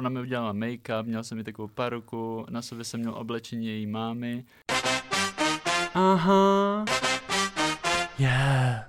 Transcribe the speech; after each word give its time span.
ona 0.00 0.08
mi 0.08 0.20
udělala 0.20 0.52
make-up, 0.52 1.06
měl 1.06 1.24
jsem 1.24 1.38
mi 1.38 1.44
takovou 1.44 1.68
paruku, 1.68 2.46
na 2.50 2.62
sobě 2.62 2.84
jsem 2.84 3.00
měl 3.00 3.14
oblečení 3.14 3.66
její 3.66 3.86
mámy. 3.86 4.44
Aha. 5.94 6.84
Yeah. 8.18 8.84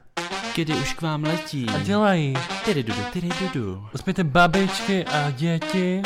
Kdy 0.55 0.76
už 0.76 0.94
k 0.94 1.02
vám 1.02 1.24
letí. 1.24 1.66
A 1.70 1.79
dělají. 1.79 2.34
Tyry 2.66 2.84
dudu, 2.84 3.02
tyry 3.13 3.29
dudu. 3.42 3.88
Uspějte 3.96 4.24
babičky 4.24 5.05
a 5.05 5.32
děti 5.32 6.02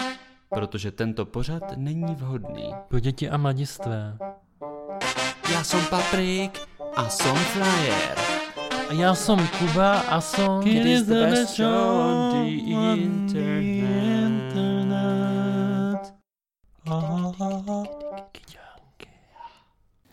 Protože 0.50 0.92
tento 0.92 1.26
pořad 1.26 1.64
není 1.76 2.16
vhodný. 2.16 2.74
pro 2.88 3.00
děti 3.00 3.30
a 3.30 3.38
mladistvé. 3.38 4.18
Já 5.52 5.64
jsem 5.64 5.86
Paprik 5.86 6.62
a 6.96 7.10
jsem 7.10 7.36
Flyer. 7.36 8.18
A 8.90 8.94
já 8.94 9.16
jsem 9.16 9.48
Kuba 9.48 10.00
a 10.00 10.22
jsem 10.22 10.68
It 10.68 10.86
is 10.86 11.04
the 11.04 11.14
best 11.14 11.58
show 11.58 11.74
on 11.74 12.44
the 12.44 12.50
internet. 12.50 14.15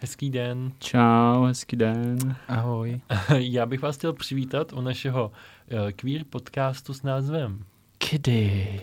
Hezký 0.03 0.31
den. 0.31 0.73
Čau, 0.79 1.45
hezký 1.45 1.77
den. 1.77 2.37
Ahoj. 2.49 3.01
Já 3.39 3.67
bych 3.67 3.83
vás 3.83 3.97
chtěl 3.97 4.13
přivítat 4.13 4.73
u 4.73 4.81
našeho 4.81 5.33
eh, 5.69 5.93
queer 5.93 6.25
podcastu 6.25 6.95
s 6.95 7.03
názvem 7.03 7.65
Kdy? 8.11 8.81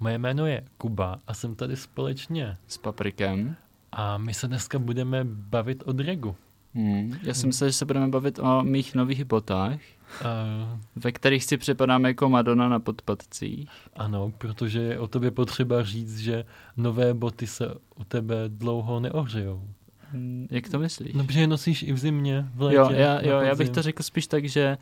Moje 0.00 0.18
jméno 0.18 0.46
je 0.46 0.64
Kuba 0.78 1.18
a 1.26 1.34
jsem 1.34 1.54
tady 1.54 1.76
společně. 1.76 2.56
S 2.66 2.78
paprikem. 2.78 3.56
A 3.92 4.18
my 4.18 4.34
se 4.34 4.48
dneska 4.48 4.78
budeme 4.78 5.24
bavit 5.24 5.82
o 5.86 5.92
dragu. 5.92 6.36
Hmm. 6.74 7.16
Já 7.22 7.34
jsem 7.34 7.46
myslel, 7.46 7.70
že 7.70 7.74
se 7.74 7.84
budeme 7.84 8.08
bavit 8.08 8.38
o 8.38 8.62
mých 8.62 8.94
nových 8.94 9.24
botách, 9.24 9.80
Uh, 10.20 10.80
ve 10.96 11.12
kterých 11.12 11.44
si 11.44 11.56
připadám 11.56 12.04
jako 12.04 12.28
Madonna 12.28 12.68
na 12.68 12.80
podpadcích. 12.80 13.70
ano, 13.96 14.32
protože 14.38 14.80
je 14.80 14.98
o 14.98 15.06
tobě 15.06 15.30
potřeba 15.30 15.82
říct, 15.82 16.18
že 16.18 16.44
nové 16.76 17.14
boty 17.14 17.46
se 17.46 17.74
u 17.96 18.04
tebe 18.04 18.36
dlouho 18.48 19.00
neohřejou. 19.00 19.68
Hmm, 20.12 20.46
Jak 20.50 20.68
to 20.68 20.78
myslíš? 20.78 21.12
No, 21.14 21.24
protože 21.24 21.40
je 21.40 21.46
nosíš 21.46 21.82
i 21.82 21.92
v 21.92 21.98
zimě, 21.98 22.46
v 22.54 22.62
létě. 22.62 22.76
jo, 22.76 22.88
já, 22.90 23.20
jo, 23.26 23.38
já 23.40 23.54
bych 23.54 23.70
to 23.70 23.82
řekl 23.82 24.02
spíš 24.02 24.26
tak, 24.26 24.44
že 24.44 24.78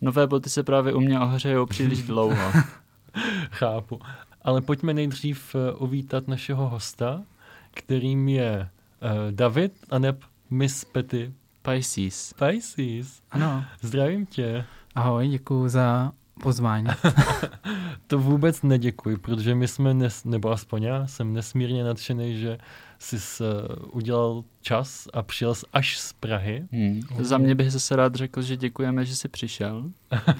nové 0.00 0.26
boty 0.26 0.50
se 0.50 0.62
právě 0.62 0.92
u 0.94 1.00
mě 1.00 1.20
ohřejou 1.20 1.66
příliš 1.66 2.02
dlouho. 2.02 2.52
Chápu. 3.50 4.00
Ale 4.42 4.60
pojďme 4.60 4.94
nejdřív 4.94 5.54
eh, 5.54 5.72
uvítat 5.72 6.28
našeho 6.28 6.68
hosta, 6.68 7.22
kterým 7.70 8.28
je 8.28 8.68
uh, 9.02 9.08
David 9.32 9.72
a 9.90 9.98
neb 9.98 10.20
Miss 10.50 10.84
Petty 10.84 11.32
Pisces. 11.62 12.34
Pisces. 12.34 13.22
Ano, 13.30 13.64
Zdravím 13.80 14.26
tě. 14.26 14.64
ahoj, 14.94 15.28
děkuji 15.28 15.68
za 15.68 16.12
pozvání. 16.38 16.86
To 18.06 18.18
vůbec 18.18 18.62
neděkuji, 18.62 19.16
protože 19.16 19.54
my 19.54 19.68
jsme, 19.68 19.94
nes, 19.94 20.24
nebo 20.24 20.50
aspoň 20.50 20.82
já, 20.82 21.06
jsem 21.06 21.32
nesmírně 21.32 21.84
nadšený, 21.84 22.40
že 22.40 22.58
jsi 22.98 23.16
uh, 23.16 23.96
udělal 23.96 24.44
čas 24.60 25.08
a 25.12 25.22
přijel 25.22 25.54
jsi 25.54 25.66
až 25.72 25.98
z 25.98 26.12
Prahy. 26.12 26.68
Hmm. 26.72 27.02
Za 27.20 27.38
mě 27.38 27.54
bych 27.54 27.72
zase 27.72 27.96
rád 27.96 28.14
řekl, 28.14 28.42
že 28.42 28.56
děkujeme, 28.56 29.04
že 29.04 29.16
jsi 29.16 29.28
přišel. 29.28 29.90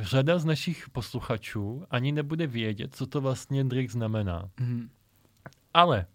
Řada 0.00 0.38
z 0.38 0.44
našich 0.44 0.88
posluchačů 0.90 1.84
ani 1.90 2.12
nebude 2.12 2.46
vědět, 2.46 2.94
co 2.94 3.06
to 3.06 3.20
vlastně 3.20 3.64
drag 3.64 3.90
znamená. 3.90 4.48
Mhm. 4.60 4.88
Ale, 5.74 6.06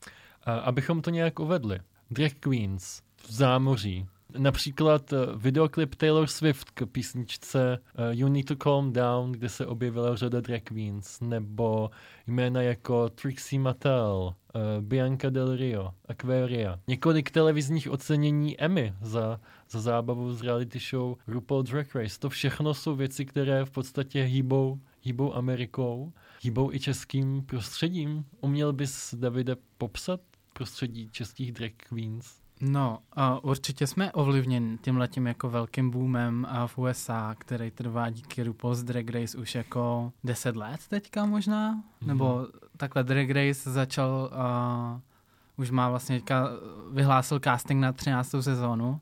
a, 0.44 0.54
abychom 0.54 1.02
to 1.02 1.09
nějak 1.09 1.39
uvedli, 1.39 1.80
drag 2.11 2.32
queens 2.39 3.02
v 3.28 3.32
zámoří, 3.32 4.08
například 4.38 5.14
eh, 5.14 5.17
videoklip 5.36 5.95
Taylor 5.95 6.28
Swift 6.28 6.72
k 6.72 6.86
písničce 6.86 7.78
eh, 7.95 8.02
You 8.11 8.30
Need 8.30 8.45
to 8.45 8.56
Calm 8.56 8.94
Down, 8.94 9.31
kde 9.31 9.50
se 9.50 9.66
objevila 9.66 10.16
řada 10.16 10.42
drag 10.42 10.61
queens, 10.64 11.20
nebo 11.22 11.92
jména 12.28 12.61
jako 12.61 13.09
Trixie 13.09 13.59
Mattel, 13.59 14.36
eh, 14.55 14.59
Bianca 14.81 15.30
Del 15.30 15.55
Rio, 15.55 15.92
Aquaria. 16.08 16.80
Několik 16.88 17.31
televizních 17.31 17.89
ocenění 17.89 18.61
Emmy 18.61 18.93
za, 19.02 19.39
za 19.70 19.82
zábavu 19.82 20.33
z 20.33 20.42
reality 20.42 20.80
show 20.80 21.17
RuPaul 21.27 21.64
Drag 21.64 21.95
Race. 21.95 22.20
To 22.20 22.30
všechno 22.30 22.73
jsou 22.73 22.95
věci, 22.95 23.26
které 23.26 23.65
v 23.65 23.71
podstatě 23.71 24.23
hýbou, 24.23 24.80
hýbou 25.02 25.36
Amerikou, 25.36 26.14
hýbou 26.42 26.73
i 26.73 26.80
českým 26.80 27.42
prostředím. 27.42 28.26
Uměl 28.42 28.73
bys, 28.73 29.14
Davide, 29.14 29.55
popsat 29.77 30.20
prostředí 30.54 31.09
českých 31.11 31.52
drag 31.52 31.71
queens? 31.89 32.46
No, 32.62 33.00
a 33.14 33.44
určitě 33.44 33.88
jsme 33.88 34.12
ovlivněni 34.12 34.78
tím 34.78 34.98
letím 34.98 35.28
jako 35.28 35.50
velkým 35.50 35.90
boomem 35.90 36.48
a 36.50 36.68
v 36.68 36.78
USA, 36.78 37.36
který 37.38 37.72
trvá 37.72 38.10
díky 38.10 38.44
RuPaul's 38.44 38.84
Drag 38.84 39.10
Race 39.10 39.38
už 39.38 39.56
jako 39.56 40.12
10 40.23 40.56
let 40.56 40.80
teďka 40.90 41.26
možná, 41.26 41.72
Mhm. 41.72 41.82
nebo 42.02 42.48
takhle 42.78 43.04
Drag 43.04 43.30
Race 43.30 43.72
začal, 43.72 44.30
uh, 44.94 45.00
už 45.58 45.72
má 45.72 45.90
vlastně 45.90 46.16
teďka, 46.16 46.48
vyhlásil 46.92 47.40
casting 47.40 47.82
na 47.82 47.92
13. 47.92 48.42
sezónu 48.42 49.00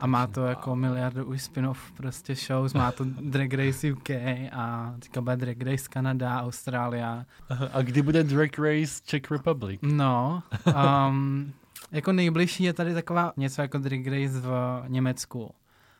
a 0.00 0.06
má 0.06 0.26
to 0.26 0.46
jako 0.46 0.76
miliardu 0.76 1.24
už 1.24 1.42
spin-off 1.42 1.92
prostě 1.96 2.34
shows, 2.34 2.74
má 2.74 2.92
to 2.92 3.04
Drag 3.04 3.54
Race 3.54 3.92
UK 3.92 4.10
a 4.52 4.94
teďka 4.98 5.20
bude 5.20 5.36
Drag 5.36 5.62
Race 5.62 5.88
Kanada, 5.90 6.40
Austrália, 6.42 7.24
Aha, 7.48 7.68
A 7.72 7.82
kdy 7.82 8.02
bude 8.02 8.24
Drag 8.24 8.58
Race 8.58 9.00
Czech 9.04 9.30
Republic? 9.30 9.80
No, 9.82 10.42
um, 11.08 11.52
jako 11.90 12.12
nejbližší 12.12 12.64
je 12.64 12.72
tady 12.72 12.94
taková 12.94 13.32
něco 13.36 13.62
jako 13.62 13.78
Drag 13.78 14.06
Race 14.06 14.40
v 14.40 14.82
Německu. 14.88 15.54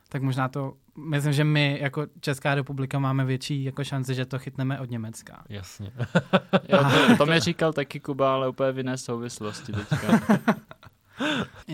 Tak 0.09 0.21
možná 0.21 0.47
to, 0.47 0.73
myslím, 0.97 1.33
že 1.33 1.43
my 1.43 1.77
jako 1.81 2.05
Česká 2.19 2.55
republika 2.55 2.99
máme 2.99 3.25
větší 3.25 3.63
jako 3.63 3.83
šanci, 3.83 4.15
že 4.15 4.25
to 4.25 4.39
chytneme 4.39 4.79
od 4.79 4.89
Německa. 4.89 5.43
Jasně. 5.49 5.91
Jo, 6.69 6.79
to, 7.07 7.17
to 7.17 7.25
mi 7.25 7.39
říkal 7.39 7.73
taky 7.73 7.99
Kuba, 7.99 8.33
ale 8.33 8.49
úplně 8.49 8.71
v 8.71 8.77
jiné 8.77 8.97
souvislosti 8.97 9.71
teďka. 9.71 10.19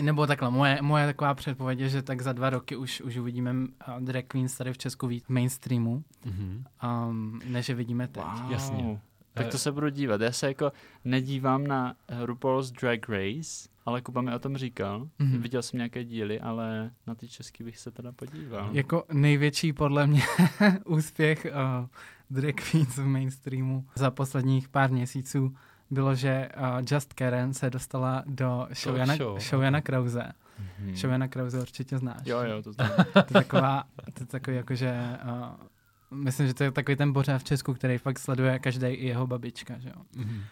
Nebo 0.02 0.26
takhle, 0.26 0.50
moje, 0.50 0.78
moje 0.82 1.06
taková 1.06 1.34
předpověď 1.34 1.80
je, 1.80 1.88
že 1.88 2.02
tak 2.02 2.20
za 2.22 2.32
dva 2.32 2.50
roky 2.50 2.76
už, 2.76 3.00
už 3.00 3.16
uvidíme 3.16 3.52
uh, 3.52 3.66
drag 4.00 4.24
queens 4.28 4.56
tady 4.56 4.72
v 4.72 4.78
Česku 4.78 5.06
víc 5.06 5.24
v 5.24 5.28
mainstreamu, 5.28 6.04
Mhm. 6.26 6.64
um, 7.08 7.40
než 7.44 7.68
je 7.68 7.74
vidíme 7.74 8.08
teď. 8.08 8.24
Wow. 8.24 8.52
Jasně. 8.52 9.00
Tak 9.34 9.48
to 9.48 9.58
se 9.58 9.72
budu 9.72 9.88
dívat. 9.88 10.20
Já 10.20 10.32
se 10.32 10.46
jako 10.46 10.72
nedívám 11.04 11.66
na 11.66 11.94
RuPaul's 12.24 12.70
Drag 12.70 13.08
Race, 13.08 13.68
ale 13.86 14.02
Kuba 14.02 14.20
mi 14.22 14.34
o 14.34 14.38
tom 14.38 14.56
říkal. 14.56 15.08
Mhm. 15.18 15.42
Viděl 15.42 15.62
jsem 15.62 15.78
nějaké 15.78 16.04
díly, 16.04 16.40
ale 16.40 16.90
na 17.06 17.14
ty 17.14 17.28
český 17.28 17.64
bych 17.64 17.78
se 17.78 17.90
teda 17.90 18.12
podíval. 18.12 18.68
Jako 18.72 19.04
největší 19.12 19.72
podle 19.72 20.06
mě 20.06 20.22
úspěch 20.86 21.46
uh, 21.80 21.86
drag 22.30 22.54
queens 22.54 22.96
v 22.96 23.06
mainstreamu 23.06 23.86
za 23.94 24.10
posledních 24.10 24.68
pár 24.68 24.90
měsíců 24.90 25.56
bylo, 25.90 26.14
že 26.14 26.48
uh, 26.56 26.84
Just 26.92 27.14
Karen 27.14 27.54
se 27.54 27.70
dostala 27.70 28.22
do 28.26 28.68
show, 28.72 28.96
Jana, 28.96 29.16
show, 29.16 29.38
show. 29.38 29.62
Jana 29.62 29.80
Krause. 29.80 30.32
Hmm. 30.78 30.96
Show 30.96 31.12
Jana 31.12 31.28
Krause 31.28 31.60
určitě 31.60 31.98
znáš. 31.98 32.26
Jo, 32.26 32.38
jo, 32.42 32.62
to 32.62 32.72
znám. 32.72 32.90
To 33.12 33.18
je 33.18 33.24
taková, 33.24 33.84
to 34.14 34.22
je 34.22 34.26
takový 34.26 34.56
jakože, 34.56 35.18
uh, 36.10 36.18
myslím, 36.18 36.46
že 36.46 36.54
to 36.54 36.64
je 36.64 36.70
takový 36.70 36.96
ten 36.96 37.12
pořád 37.12 37.38
v 37.38 37.44
Česku, 37.44 37.74
který 37.74 37.98
fakt 37.98 38.18
sleduje 38.18 38.58
každý 38.58 38.86
i 38.86 39.06
jeho 39.06 39.26
babička, 39.26 39.78
že 39.78 39.88
jo. 39.88 40.02
Mhm. 40.16 40.42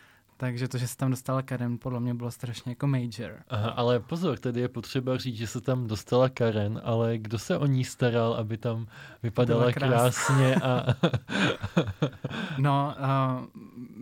Takže 0.41 0.69
to, 0.69 0.79
že 0.79 0.89
se 0.89 0.97
tam 0.97 1.11
dostala 1.11 1.43
Karen, 1.43 1.79
podle 1.79 2.01
mě 2.01 2.15
bylo 2.15 2.31
strašně 2.31 2.73
jako 2.73 2.87
major. 2.87 3.43
Aha, 3.49 3.71
ale 3.71 4.01
pozor, 4.01 4.39
tady 4.39 4.61
je 4.61 4.69
potřeba 4.69 5.17
říct, 5.17 5.37
že 5.37 5.47
se 5.47 5.61
tam 5.61 5.87
dostala 5.87 6.29
Karen, 6.29 6.81
ale 6.85 7.19
kdo 7.19 7.39
se 7.39 7.59
o 7.59 7.67
ní 7.67 7.85
staral, 7.85 8.35
aby 8.35 8.57
tam 8.57 8.87
vypadala 9.23 9.61
Byla 9.61 9.73
krásná. 9.73 9.99
krásně 9.99 10.55
a... 10.57 10.87
No, 12.59 12.95
uh, 12.99 13.45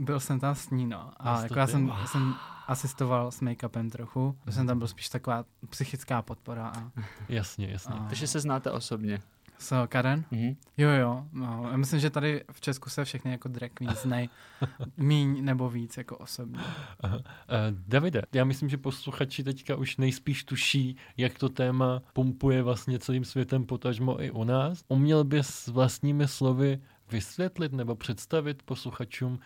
byl 0.05 0.21
jsem 0.21 0.41
tam 0.41 0.55
s 0.55 0.71
ní, 0.71 0.87
no. 0.87 1.11
A 1.17 1.43
jako 1.43 1.59
já 1.59 1.67
jsem, 1.67 1.93
jsem 2.07 2.35
asistoval 2.67 3.31
s 3.31 3.41
make-upem 3.41 3.91
trochu. 3.91 4.39
To 4.45 4.53
jsem 4.53 4.67
tam 4.67 4.79
byl 4.79 4.89
spíš 4.89 5.09
taková 5.09 5.45
psychická 5.71 6.23
podpora. 6.23 6.69
A, 6.69 6.91
jasně, 7.29 7.69
jasně. 7.71 7.95
a 7.95 8.05
Takže 8.09 8.27
se 8.27 8.41
znáte 8.41 8.71
osobně. 8.71 9.21
S 9.59 9.87
Karen? 9.87 10.25
Mhm. 10.31 10.57
Jo, 10.77 10.91
jo. 10.91 11.27
No, 11.33 11.69
já 11.71 11.77
myslím, 11.77 12.01
že 12.01 12.11
tady 12.11 12.45
v 12.53 12.61
Česku 12.61 12.91
se 12.91 13.05
všechny 13.05 13.31
jako 13.31 13.49
drag 13.49 13.71
queens 13.75 14.03
znají 14.03 14.31
míň 14.97 15.45
nebo 15.45 15.71
víc 15.71 15.97
jako 15.97 16.17
osobně. 16.17 16.61
Aha. 17.01 17.17
Uh, 17.17 17.23
Davide, 17.71 18.23
já 18.33 18.45
myslím, 18.45 18.69
že 18.69 18.77
posluchači 18.77 19.45
teďka 19.45 19.77
už 19.77 19.97
nejspíš 19.97 20.45
tuší, 20.45 20.97
jak 21.17 21.39
to 21.39 21.49
téma 21.49 22.03
pumpuje 22.13 22.63
vlastně 22.63 22.99
celým 22.99 23.25
světem, 23.25 23.67
potažmo 23.67 24.23
i 24.23 24.31
u 24.31 24.45
nás. 24.45 24.85
Uměl 24.89 25.25
bys 25.25 25.67
vlastními 25.67 26.29
slovy 26.29 26.81
vysvětlit 27.11 27.73
nebo 27.73 27.97
představit 27.97 28.63
posluchačům, 28.63 29.39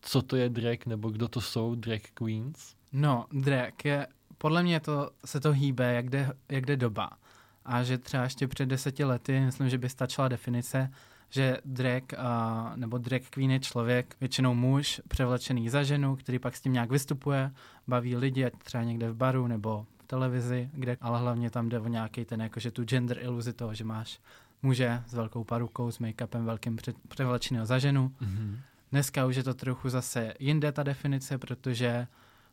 co 0.00 0.22
to 0.22 0.36
je 0.36 0.48
drag 0.48 0.86
nebo 0.86 1.10
kdo 1.10 1.28
to 1.28 1.40
jsou 1.40 1.74
drag 1.74 2.00
queens? 2.14 2.74
No, 2.92 3.26
drag 3.32 3.84
je, 3.84 4.06
podle 4.38 4.62
mě 4.62 4.80
to, 4.80 5.10
se 5.24 5.40
to 5.40 5.52
hýbe, 5.52 5.94
jak 5.94 6.10
jde, 6.10 6.32
jak 6.48 6.66
jde 6.66 6.76
doba. 6.76 7.10
A 7.66 7.82
že 7.82 7.98
třeba 7.98 8.22
ještě 8.22 8.48
před 8.48 8.66
deseti 8.66 9.04
lety, 9.04 9.40
myslím, 9.40 9.68
že 9.68 9.78
by 9.78 9.88
stačila 9.88 10.28
definice, 10.28 10.90
že 11.30 11.58
drag 11.64 12.02
uh, 12.12 12.76
nebo 12.76 12.98
drag 12.98 13.22
queen 13.30 13.50
je 13.50 13.60
člověk, 13.60 14.16
většinou 14.20 14.54
muž, 14.54 15.00
převlečený 15.08 15.68
za 15.68 15.82
ženu, 15.82 16.16
který 16.16 16.38
pak 16.38 16.56
s 16.56 16.60
tím 16.60 16.72
nějak 16.72 16.90
vystupuje, 16.90 17.50
baví 17.88 18.16
lidi, 18.16 18.44
ať 18.44 18.52
třeba 18.64 18.84
někde 18.84 19.10
v 19.10 19.16
baru 19.16 19.46
nebo 19.46 19.86
v 19.98 20.06
televizi, 20.06 20.70
kde, 20.72 20.96
ale 21.00 21.18
hlavně 21.18 21.50
tam 21.50 21.68
jde 21.68 21.80
o 21.80 21.88
nějaký 21.88 22.24
ten, 22.24 22.42
jakože 22.42 22.70
tu 22.70 22.84
gender 22.84 23.18
iluzi 23.20 23.52
toho, 23.52 23.74
že 23.74 23.84
máš 23.84 24.20
muže 24.62 25.02
s 25.06 25.14
velkou 25.14 25.44
parukou, 25.44 25.90
s 25.90 25.98
make-upem 25.98 26.44
velkým 26.44 26.76
pře- 26.76 26.94
převlečeným 27.08 27.64
za 27.64 27.78
ženu 27.78 28.12
Mm-hmm. 28.20 28.56
Dneska 28.92 29.26
už 29.26 29.36
je 29.36 29.42
to 29.42 29.54
trochu 29.54 29.88
zase 29.88 30.34
jinde 30.38 30.72
ta 30.72 30.82
definice, 30.82 31.38
protože 31.38 32.06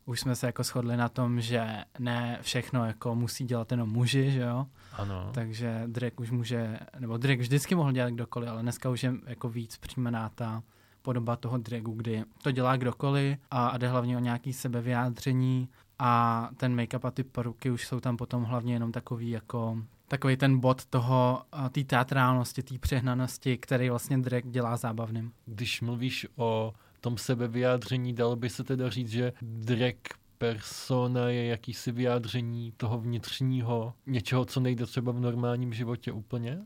už 0.04 0.20
jsme 0.20 0.36
se 0.36 0.46
jako 0.46 0.62
shodli 0.62 0.96
na 0.96 1.08
tom, 1.08 1.40
že 1.40 1.84
ne 1.98 2.38
všechno 2.42 2.86
jako 2.86 3.14
musí 3.14 3.44
dělat 3.44 3.70
jenom 3.70 3.90
muži, 3.90 4.30
že 4.30 4.40
jo? 4.40 4.66
Ano. 4.92 5.30
Takže 5.34 5.82
drag 5.86 6.20
už 6.20 6.30
může, 6.30 6.78
nebo 6.98 7.16
drag 7.16 7.38
vždycky 7.38 7.74
mohl 7.74 7.92
dělat 7.92 8.10
kdokoliv, 8.10 8.48
ale 8.48 8.62
dneska 8.62 8.90
už 8.90 9.02
je 9.02 9.14
jako 9.26 9.48
víc 9.48 9.76
přijímaná 9.76 10.28
ta 10.28 10.62
podoba 11.02 11.36
toho 11.36 11.58
dragu, 11.58 11.92
kdy 11.92 12.24
to 12.42 12.50
dělá 12.50 12.76
kdokoliv 12.76 13.38
a, 13.50 13.68
a 13.68 13.78
jde 13.78 13.88
hlavně 13.88 14.16
o 14.16 14.20
nějaký 14.20 14.52
sebevyjádření 14.52 15.68
a 15.98 16.48
ten 16.56 16.76
make-up 16.76 17.06
a 17.06 17.10
ty 17.10 17.24
poruky 17.24 17.70
už 17.70 17.86
jsou 17.86 18.00
tam 18.00 18.16
potom 18.16 18.44
hlavně 18.44 18.72
jenom 18.74 18.92
takový 18.92 19.30
jako 19.30 19.78
takový 20.08 20.36
ten 20.36 20.58
bod 20.58 20.84
toho, 20.84 21.42
té 21.72 21.84
teatrálnosti, 21.84 22.62
té 22.62 22.78
přehnanosti, 22.78 23.58
který 23.58 23.90
vlastně 23.90 24.18
drag 24.18 24.42
dělá 24.46 24.76
zábavným. 24.76 25.32
Když 25.46 25.80
mluvíš 25.80 26.26
o 26.36 26.72
tom 27.04 27.18
sebevyjádření, 27.18 28.12
dalo 28.12 28.36
by 28.36 28.50
se 28.50 28.64
teda 28.64 28.90
říct, 28.90 29.10
že 29.10 29.32
drag 29.42 29.94
persona 30.38 31.28
je 31.28 31.46
jakýsi 31.46 31.92
vyjádření 31.92 32.72
toho 32.76 33.00
vnitřního, 33.00 33.94
něčeho, 34.06 34.44
co 34.44 34.60
nejde 34.60 34.86
třeba 34.86 35.12
v 35.12 35.20
normálním 35.20 35.72
životě 35.72 36.12
úplně? 36.12 36.58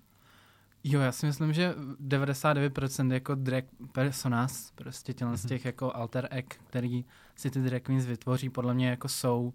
Jo, 0.85 1.01
já 1.01 1.13
si 1.13 1.27
myslím, 1.27 1.53
že 1.53 1.75
99% 2.09 3.13
jako 3.13 3.35
drag 3.35 3.65
personas, 3.93 4.73
prostě 4.75 5.13
tělen 5.13 5.37
z 5.37 5.47
těch 5.47 5.65
jako 5.65 5.97
alter 5.97 6.29
egg, 6.31 6.61
který 6.67 7.05
si 7.37 7.51
ty 7.51 7.61
drag 7.61 7.83
queens 7.83 8.07
vytvoří, 8.07 8.51
podle 8.51 8.75
mě 8.75 8.89
jako 8.89 9.09
jsou 9.09 9.55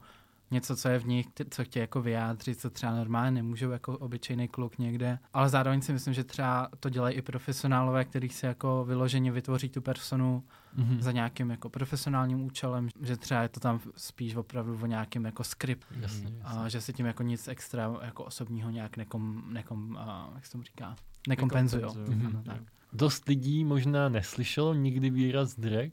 něco, 0.53 0.75
co 0.75 0.89
je 0.89 0.99
v 0.99 1.05
nich, 1.07 1.25
co 1.49 1.63
chtějí 1.63 1.81
jako 1.81 2.01
vyjádřit, 2.01 2.59
co 2.59 2.69
třeba 2.69 2.95
normálně 2.95 3.31
nemůžou 3.31 3.69
jako 3.71 3.97
obyčejný 3.97 4.47
kluk 4.47 4.77
někde. 4.77 5.19
Ale 5.33 5.49
zároveň 5.49 5.81
si 5.81 5.93
myslím, 5.93 6.13
že 6.13 6.23
třeba 6.23 6.69
to 6.79 6.89
dělají 6.89 7.15
i 7.15 7.21
profesionálové, 7.21 8.05
kteří 8.05 8.29
si 8.29 8.45
jako 8.45 8.85
vyloženě 8.85 9.31
vytvoří 9.31 9.69
tu 9.69 9.81
personu 9.81 10.43
Mhm. 10.75 11.01
za 11.01 11.11
nějakým 11.11 11.49
jako 11.49 11.69
profesionálním 11.69 12.41
účelem, 12.41 12.89
že 13.01 13.17
třeba 13.17 13.41
je 13.41 13.49
to 13.49 13.59
tam 13.59 13.79
spíš 13.97 14.35
opravdu 14.35 14.79
o 14.83 14.85
nějakým 14.85 15.25
jako 15.25 15.43
skript, 15.43 15.87
Jasně, 16.01 16.27
Mhm. 16.29 16.37
jasně. 16.43 16.59
a 16.61 16.69
že 16.69 16.81
si 16.81 16.93
tím 16.93 17.05
jako 17.05 17.23
nic 17.23 17.47
extra 17.47 17.95
jako 18.01 18.23
osobního 18.23 18.69
nějak 18.69 18.97
nekom, 18.97 19.43
nekom 19.53 19.97
a, 19.97 20.31
jak 20.35 20.45
se 20.45 20.51
tomu 20.51 20.63
říká, 20.63 20.95
nekompenzují. 21.27 21.81
Nekompenzují. 21.83 22.19
Ano, 22.25 22.29
Mhm. 22.29 22.43
tak. 22.43 22.61
Dost 22.93 23.27
lidí 23.27 23.63
možná 23.65 24.09
neslyšelo 24.09 24.73
nikdy 24.73 25.09
výraz 25.09 25.55
drag, 25.59 25.89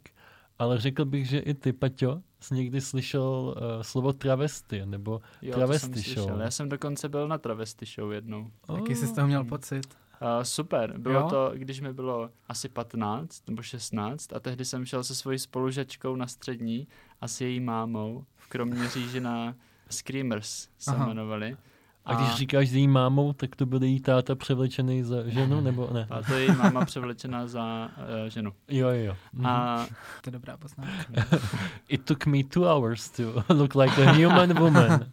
ale 0.58 0.78
řekl 0.78 1.04
bych, 1.04 1.28
že 1.28 1.38
i 1.38 1.54
ty, 1.54 1.72
Paťo, 1.72 2.22
jsi 2.40 2.54
někdy 2.54 2.80
slyšel 2.80 3.54
uh, 3.56 3.82
slovo 3.82 4.12
travesty, 4.12 4.86
nebo 4.86 5.20
Jo, 5.42 5.54
Travesty 5.54 5.92
slyšel. 6.02 6.24
show. 6.26 6.40
Já 6.40 6.50
jsem 6.50 6.68
dokonce 6.68 7.08
byl 7.08 7.28
na 7.28 7.38
travesty 7.38 7.86
show 7.86 8.12
jednou. 8.12 8.50
Jaký 8.76 8.94
jsi 8.94 9.06
z 9.06 9.12
toho 9.12 9.26
měl 9.26 9.44
pocit? 9.44 9.86
Uh, 10.22 10.42
super, 10.42 10.98
bylo 10.98 11.20
Jo? 11.20 11.28
to, 11.30 11.50
když 11.54 11.80
mi 11.80 11.92
bylo 11.92 12.30
asi 12.48 12.68
15 12.68 13.48
nebo 13.48 13.62
16 13.62 14.32
a 14.32 14.40
tehdy 14.40 14.64
jsem 14.64 14.84
šel 14.84 15.04
se 15.04 15.14
svojí 15.14 15.38
spolužačkou 15.38 16.16
na 16.16 16.26
střední 16.26 16.88
a 17.20 17.28
s 17.28 17.40
její 17.40 17.60
mámou 17.60 18.24
v 18.36 18.46
Kroměříži 18.48 19.20
na 19.20 19.54
Screamers 19.90 20.68
se 20.78 20.90
Aha. 20.90 21.06
jmenovali. 21.06 21.56
A 22.06 22.14
když 22.14 22.34
říkáš 22.34 22.68
s 22.68 22.74
její 22.74 22.88
mámou, 22.88 23.32
tak 23.32 23.56
to 23.56 23.66
byl 23.66 23.82
její 23.82 24.00
táta 24.00 24.34
převlečený 24.34 25.02
za 25.02 25.28
ženu, 25.28 25.60
nebo 25.68 25.88
ne? 25.92 26.06
a 26.10 26.22
to 26.22 26.32
je 26.34 26.44
její 26.44 26.56
máma 26.56 26.84
převlečená 26.84 27.46
za 27.46 27.88
uh, 27.98 28.28
ženu. 28.28 28.52
Jo, 28.68 28.88
jo, 28.88 29.04
jo. 29.04 29.16
Mhm. 29.32 29.46
A 29.46 29.86
To 30.22 30.28
je 30.28 30.32
dobrá 30.32 30.56
poznámka. 30.56 31.04
It 31.88 32.04
took 32.04 32.26
me 32.26 32.44
two 32.44 32.64
hours 32.64 33.08
to 33.10 33.44
look 33.54 33.74
like 33.74 34.02
a 34.06 34.12
human 34.12 34.58
woman. 34.58 35.06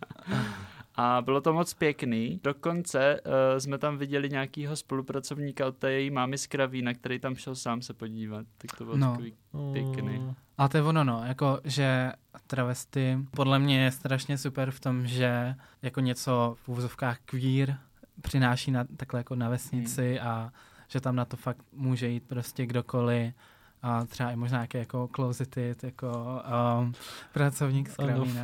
A 1.00 1.22
bylo 1.22 1.42
to 1.42 1.54
moc 1.54 1.74
pěkný. 1.74 2.40
Dokonce 2.44 3.22
uh, 3.26 3.32
jsme 3.60 3.78
tam 3.78 3.98
viděli 3.98 4.30
nějakýho 4.30 4.76
spolupracovníka 4.76 5.68
od 5.68 5.78
té 5.78 5.92
její 5.92 6.10
mámy 6.12 6.38
z 6.38 6.48
Kravína, 6.48 6.94
který 6.94 7.20
tam 7.20 7.36
šel 7.36 7.56
sám 7.56 7.82
se 7.82 7.94
podívat. 7.94 8.46
Tak 8.58 8.78
to 8.78 8.84
bylo 8.84 8.98
No. 8.98 9.10
takový 9.12 9.34
Pěkný. 9.74 10.36
A 10.58 10.68
to 10.68 10.78
je 10.78 10.84
ono, 10.84 11.04
no, 11.04 11.22
jako, 11.26 11.60
že 11.64 12.12
travesty 12.48 13.18
podle 13.36 13.60
mě 13.60 13.84
je 13.84 13.92
strašně 13.92 14.38
super 14.38 14.72
v 14.72 14.80
tom, 14.80 15.08
že 15.08 15.56
jako 15.82 16.00
něco 16.00 16.56
v 16.64 16.70
úvozovkách 16.70 17.18
queer 17.26 17.78
přináší 18.22 18.72
na, 18.72 18.84
takhle 18.98 19.20
jako 19.20 19.36
na 19.36 19.50
vesnici 19.50 20.20
a 20.20 20.52
že 20.88 21.02
tam 21.02 21.16
na 21.16 21.26
to 21.26 21.38
fakt 21.38 21.66
může 21.74 22.08
jít 22.08 22.24
prostě 22.28 22.66
kdokoliv 22.66 23.34
a 23.82 24.06
třeba 24.06 24.32
i 24.32 24.36
možná 24.36 24.58
nějaký 24.58 24.78
jako 24.78 25.10
closeted, 25.16 25.84
jako 25.84 26.42
um, 26.80 26.94
pracovník 27.34 27.90
z 27.90 27.96
farma. 27.96 28.42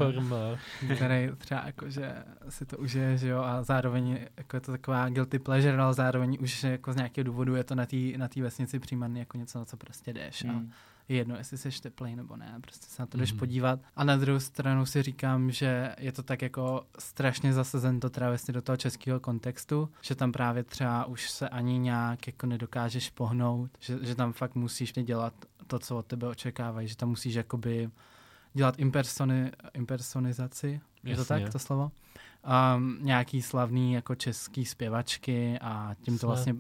který 0.95 1.29
třeba 1.37 1.63
jako, 1.65 1.89
že 1.89 2.15
si 2.49 2.65
to 2.65 2.77
užije, 2.77 3.17
že 3.17 3.27
jo, 3.27 3.41
a 3.41 3.63
zároveň 3.63 4.19
jako 4.37 4.55
je 4.57 4.61
to 4.61 4.71
taková 4.71 5.09
guilty 5.09 5.39
pleasure, 5.39 5.77
ale 5.77 5.93
zároveň 5.93 6.37
už 6.41 6.63
jako 6.63 6.93
z 6.93 6.95
nějakého 6.95 7.23
důvodu 7.23 7.55
je 7.55 7.63
to 7.63 7.75
na 7.75 7.85
té 7.85 7.97
na 8.17 8.27
tý 8.27 8.41
vesnici 8.41 8.79
přijímaný 8.79 9.19
jako 9.19 9.37
něco, 9.37 9.59
na 9.59 9.65
co 9.65 9.77
prostě 9.77 10.13
jdeš. 10.13 10.43
A 10.45 10.51
Hmm. 10.51 10.71
Je 11.09 11.15
jedno, 11.17 11.35
jestli 11.35 11.57
jsi 11.57 11.81
teplej 11.81 12.15
nebo 12.15 12.35
ne, 12.37 12.55
prostě 12.61 12.85
se 12.89 13.01
na 13.01 13.05
to 13.05 13.17
jdeš 13.17 13.31
Mhm. 13.31 13.39
podívat. 13.39 13.79
A 13.95 14.03
na 14.03 14.17
druhou 14.17 14.39
stranu 14.39 14.85
si 14.85 15.03
říkám, 15.03 15.51
že 15.51 15.95
je 15.99 16.11
to 16.11 16.23
tak 16.23 16.41
jako 16.41 16.85
strašně 16.99 17.53
zasazen 17.53 17.99
to 17.99 18.09
travesty 18.09 18.51
do 18.51 18.61
toho 18.61 18.77
českého 18.77 19.19
kontextu, 19.19 19.89
že 20.01 20.15
tam 20.15 20.31
právě 20.31 20.63
třeba 20.63 21.05
už 21.05 21.29
se 21.31 21.49
ani 21.49 21.77
nějak 21.79 22.27
jako 22.27 22.45
nedokážeš 22.47 23.09
pohnout, 23.09 23.71
že, 23.79 23.97
že 24.01 24.15
tam 24.15 24.33
fakt 24.33 24.55
musíš 24.55 24.93
dělat 24.93 25.33
to, 25.67 25.79
co 25.79 25.97
od 25.97 26.05
tebe 26.05 26.27
očekávají, 26.27 26.87
že 26.87 26.95
tam 26.97 27.09
musíš 27.09 27.33
jakoby 27.33 27.89
dělat 28.53 28.79
impersony, 28.79 29.51
impersonizaci, 29.73 30.81
je 31.03 31.15
to 31.15 31.21
Jasně. 31.21 31.43
tak, 31.43 31.51
to 31.51 31.59
slovo? 31.59 31.91
Um, 32.75 32.97
nějaký 33.01 33.41
slavný 33.41 33.93
jako 33.93 34.15
český 34.15 34.65
zpěvačky 34.65 35.59
a 35.61 35.95
tím 36.01 36.17
to 36.17 36.27
vlastně... 36.27 36.55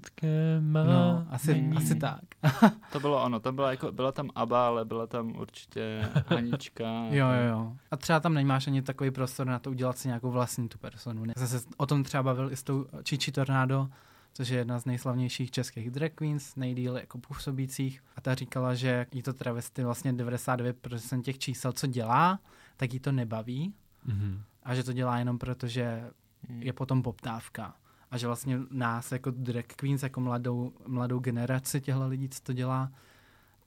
No, 0.59 1.27
asi, 1.29 1.71
asi 1.75 1.95
tak. 1.95 2.21
To 2.91 2.99
bylo 2.99 3.23
ono, 3.23 3.39
to 3.39 3.51
byla, 3.51 3.71
jako, 3.71 3.91
byla 3.91 4.11
tam 4.11 4.29
Aba, 4.35 4.67
ale 4.67 4.85
byla 4.85 5.07
tam 5.07 5.35
určitě 5.35 6.09
Anička. 6.27 6.83
Jo, 7.09 7.27
jo, 7.27 7.49
jo. 7.49 7.75
A 7.91 7.97
třeba 7.97 8.19
tam 8.19 8.33
nemáš 8.33 8.67
ani 8.67 8.81
takový 8.81 9.11
prostor 9.11 9.47
na 9.47 9.59
to 9.59 9.69
udělat 9.69 9.97
si 9.97 10.07
nějakou 10.07 10.31
vlastní 10.31 10.69
tu 10.69 10.77
personu. 10.77 11.25
Ne? 11.25 11.33
Zase 11.37 11.59
o 11.77 11.85
tom 11.85 12.03
třeba 12.03 12.23
bavil 12.23 12.51
i 12.51 12.55
s 12.55 12.63
tou 12.63 12.85
Chichi 13.09 13.31
Tornado, 13.31 13.89
což 14.33 14.49
je 14.49 14.57
jedna 14.57 14.79
z 14.79 14.85
nejslavnějších 14.85 15.51
českých 15.51 15.91
drag 15.91 16.11
queens, 16.15 16.55
nejdíle 16.55 16.99
jako 16.99 17.17
působících. 17.17 18.03
A 18.15 18.21
ta 18.21 18.35
říkala, 18.35 18.75
že 18.75 19.05
jí 19.11 19.23
to 19.23 19.33
travesty 19.33 19.83
vlastně 19.83 20.13
99% 20.13 21.21
těch 21.21 21.37
čísel, 21.37 21.71
co 21.71 21.87
dělá, 21.87 22.39
tak 22.77 22.93
jí 22.93 22.99
to 22.99 23.11
nebaví. 23.11 23.73
Mhm. 24.05 24.43
A 24.65 24.75
že 24.75 24.83
to 24.83 24.93
dělá 24.93 25.17
jenom 25.17 25.37
proto, 25.37 25.67
že 25.67 26.03
Hmm. 26.49 26.61
je 26.63 26.73
potom 26.73 27.03
poptávka. 27.03 27.73
A 28.11 28.17
že 28.17 28.27
vlastně 28.27 28.59
nás 28.71 29.11
jako 29.11 29.31
drag 29.31 29.65
queens, 29.65 30.03
jako 30.03 30.21
mladou, 30.21 30.73
mladou 30.87 31.19
generaci 31.19 31.81
těchto 31.81 32.07
lidí, 32.07 32.29
co 32.29 32.41
to 32.41 32.53
dělá, 32.53 32.91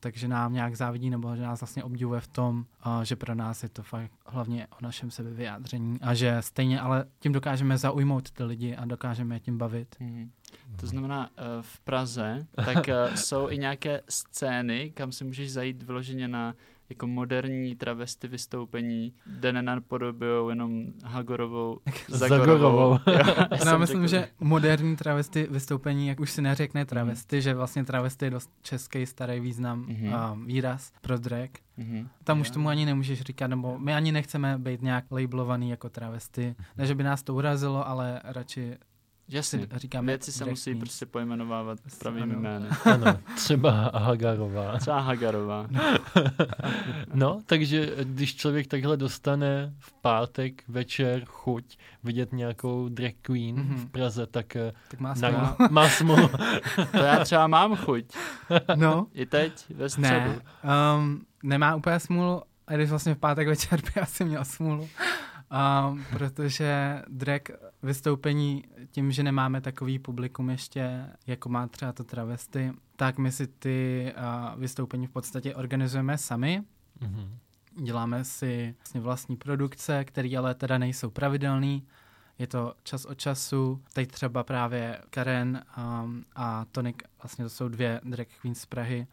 takže 0.01 0.29
nám 0.29 0.53
nějak 0.53 0.77
závidí 0.77 1.11
nebo 1.11 1.37
že 1.37 1.43
nás 1.43 1.61
vlastně 1.61 1.85
obdivuje 1.85 2.21
v 2.21 2.27
tom, 2.27 2.67
a 2.81 3.05
že 3.05 3.17
pro 3.17 3.35
nás 3.35 3.63
je 3.63 3.69
to 3.69 3.83
fakt 3.83 4.11
hlavně 4.27 4.67
o 4.67 4.77
našem 4.83 5.11
sebevyjádření 5.11 6.01
a 6.01 6.15
že 6.15 6.37
stejně 6.41 6.81
ale 6.81 7.05
tím 7.19 7.33
dokážeme 7.33 7.79
zaujmout 7.79 8.31
ty 8.31 8.45
lidi 8.45 8.77
a 8.77 8.85
dokážeme 8.85 9.37
je 9.37 9.41
tím 9.41 9.59
bavit. 9.59 9.97
Mhm. 10.01 10.31
To 10.81 10.87
znamená, 10.87 11.31
eh, 11.37 11.43
v 11.61 11.81
Praze 11.81 12.47
tak 12.65 12.89
eh, 12.89 13.17
jsou 13.17 13.51
i 13.51 13.59
nějaké 13.59 14.03
scény, 14.09 14.91
kam 14.91 15.13
si 15.13 15.25
můžeš 15.25 15.53
zajít 15.53 15.83
vyloženě 15.83 16.29
na 16.29 16.55
jako 16.89 17.07
moderní 17.07 17.77
travesty 17.77 18.29
vystoupení, 18.29 19.13
kde 19.27 19.53
nenapodobují 19.53 20.49
jenom 20.49 20.85
Hagorovou, 21.05 21.79
Zagorovou. 22.09 22.99
Já 23.59 23.65
No, 23.73 23.79
myslím, 23.79 24.09
že 24.09 24.29
moderní 24.41 24.97
travesty 24.97 25.47
vystoupení, 25.51 26.09
jak 26.09 26.21
už 26.21 26.31
si 26.31 26.43
neřekne 26.43 26.85
travesty, 26.87 27.43
že 27.43 27.55
vlastně 27.55 27.85
travesty 27.85 28.25
je 28.27 28.31
dost 28.31 28.51
český 28.63 29.07
starý 29.07 29.41
význam 29.41 29.87
Mhm. 29.89 30.15
a 30.15 30.37
výraz 30.47 30.93
pro 31.01 31.19
drag. 31.19 31.51
Mhm. 31.77 32.09
Tam 32.25 32.41
už 32.41 32.51
tomu 32.51 32.69
ani 32.69 32.87
nemůžeš 32.87 33.21
říkat, 33.21 33.47
nebo 33.47 33.79
my 33.79 33.95
ani 33.95 34.13
nechceme 34.13 34.59
být 34.59 34.83
nějak 34.83 35.05
labelovaný 35.11 35.71
jako 35.71 35.89
travesty. 35.89 36.55
Ne, 36.77 36.87
že 36.87 36.95
by 36.95 37.03
nás 37.03 37.23
to 37.23 37.35
urazilo, 37.35 37.89
ale 37.89 38.21
radši 38.25 38.75
Jasně, 39.29 39.59
si 39.61 39.67
říkáme 39.77 40.07
věci 40.07 40.33
se 40.33 40.45
musí 40.45 40.65
queens. 40.71 40.81
prostě 40.81 41.07
pojmenovávat 41.07 41.79
pravými 41.99 42.33
Ano. 42.33 42.41
jmény. 42.43 42.67
Ano, 42.85 43.19
třeba 43.37 43.91
Hagarová. 43.95 44.79
Třeba 44.79 45.01
Hagarová. 45.01 45.67
No, 47.15 47.39
takže 47.47 47.93
když 48.03 48.37
člověk 48.37 48.67
takhle 48.67 48.97
dostane 48.97 49.73
v 49.79 49.93
pátek 49.93 50.63
večer 50.69 51.23
chuť 51.27 51.77
vidět 52.05 52.33
nějakou 52.33 52.89
drag 52.89 53.13
queen 53.23 53.57
Mhm. 53.57 53.77
v 53.77 53.91
Praze, 53.91 54.27
tak 54.27 54.57
eh, 54.57 54.73
Tak 54.91 55.01
má 55.01 55.15
na, 55.15 55.31
smůlu. 55.57 55.71
má 55.71 55.89
smůlu. 55.89 56.31
To 56.93 56.97
já 56.99 57.25
třeba 57.25 57.47
mám 57.47 57.77
chuť. 57.77 58.05
No, 58.77 59.07
I 59.13 59.27
teď, 59.27 59.65
ve 59.75 59.89
středu. 59.89 60.09
ne. 60.09 60.41
Um, 60.97 61.21
nemá 61.43 61.75
úplně 61.77 62.01
smůlu, 62.01 62.43
a 62.67 62.75
když 62.75 62.91
vlastně 62.91 63.15
v 63.15 63.19
pátek 63.19 63.49
večer 63.49 63.81
by 63.95 64.01
asi 64.01 64.25
měl 64.25 64.45
smůlu. 64.45 64.89
Um, 65.91 66.05
protože 66.11 67.03
drag 67.09 67.41
vystoupení 67.83 68.65
tím, 68.91 69.13
že 69.13 69.23
nemáme 69.23 69.61
takový 69.61 69.99
publikum 69.99 70.51
ještě, 70.51 71.07
jako 71.27 71.49
má 71.49 71.67
třeba 71.67 71.93
to 71.93 72.05
travesty, 72.05 72.73
tak 72.97 73.19
my 73.19 73.33
si 73.33 73.47
ty 73.47 74.13
uh, 74.17 74.61
vystoupení 74.61 75.07
v 75.07 75.11
podstatě 75.11 75.55
organizujeme 75.55 76.19
sami. 76.19 76.63
Mhm. 77.01 77.39
Děláme 77.83 78.25
si 78.25 78.75
vlastně 78.79 79.01
vlastní 79.01 79.37
produkce, 79.37 80.05
které 80.05 80.39
ale 80.39 80.55
teda 80.55 80.79
nejsou 80.79 81.11
pravidelný. 81.11 81.87
Je 82.39 82.47
to 82.47 82.75
čas 82.83 83.05
od 83.05 83.19
času. 83.19 83.83
Teď 83.93 84.11
třeba 84.11 84.45
právě 84.45 85.01
Karen 85.11 85.63
um, 85.79 86.25
a 86.37 86.65
Tonik, 86.65 87.03
vlastně 87.23 87.45
to 87.45 87.51
jsou 87.51 87.69
dvě 87.69 88.01
drag 88.05 88.27
queens 88.41 88.61
z 88.61 88.67
Prahy, 88.67 89.07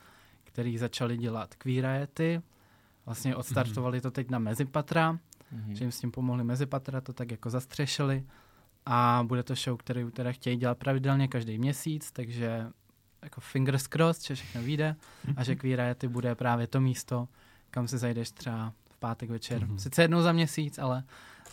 který 0.44 0.78
začali 0.78 1.18
dělat 1.18 1.56
Queeriety. 1.56 2.42
Vlastně 3.06 3.36
odstartovali 3.36 4.02
to 4.02 4.12
teď 4.12 4.30
na 4.30 4.40
Mezipatra, 4.40 5.20
Mhm. 5.54 5.76
že 5.76 5.84
jim 5.84 5.92
s 5.92 6.00
tím 6.00 6.12
pomohli 6.12 6.44
Mezipatra, 6.44 7.02
to 7.02 7.14
tak 7.14 7.32
jako 7.32 7.50
zastřešili. 7.50 8.24
A 8.86 9.24
bude 9.28 9.44
to 9.44 9.56
show, 9.56 9.78
který 9.78 10.12
teda 10.12 10.32
chtějí 10.32 10.58
dělat 10.58 10.78
pravidelně 10.78 11.28
každý 11.28 11.58
měsíc, 11.58 12.12
takže 12.12 12.68
jako 13.22 13.42
fingers 13.42 13.88
crossed, 13.88 14.24
že 14.24 14.36
všechno 14.36 14.62
vyjde 14.62 14.96
a 15.38 15.44
že 15.44 15.56
Queeriety 15.62 16.08
bude 16.08 16.36
právě 16.36 16.68
to 16.68 16.82
místo, 16.82 17.28
kam 17.72 17.88
se 17.88 17.98
zajdeš 17.98 18.32
třeba 18.32 18.74
v 18.90 18.98
pátek 18.98 19.30
večer. 19.30 19.62
Mhm. 19.68 19.80
Sice 19.80 20.02
jednou 20.02 20.22
za 20.22 20.32
měsíc, 20.32 20.80
ale 20.80 21.04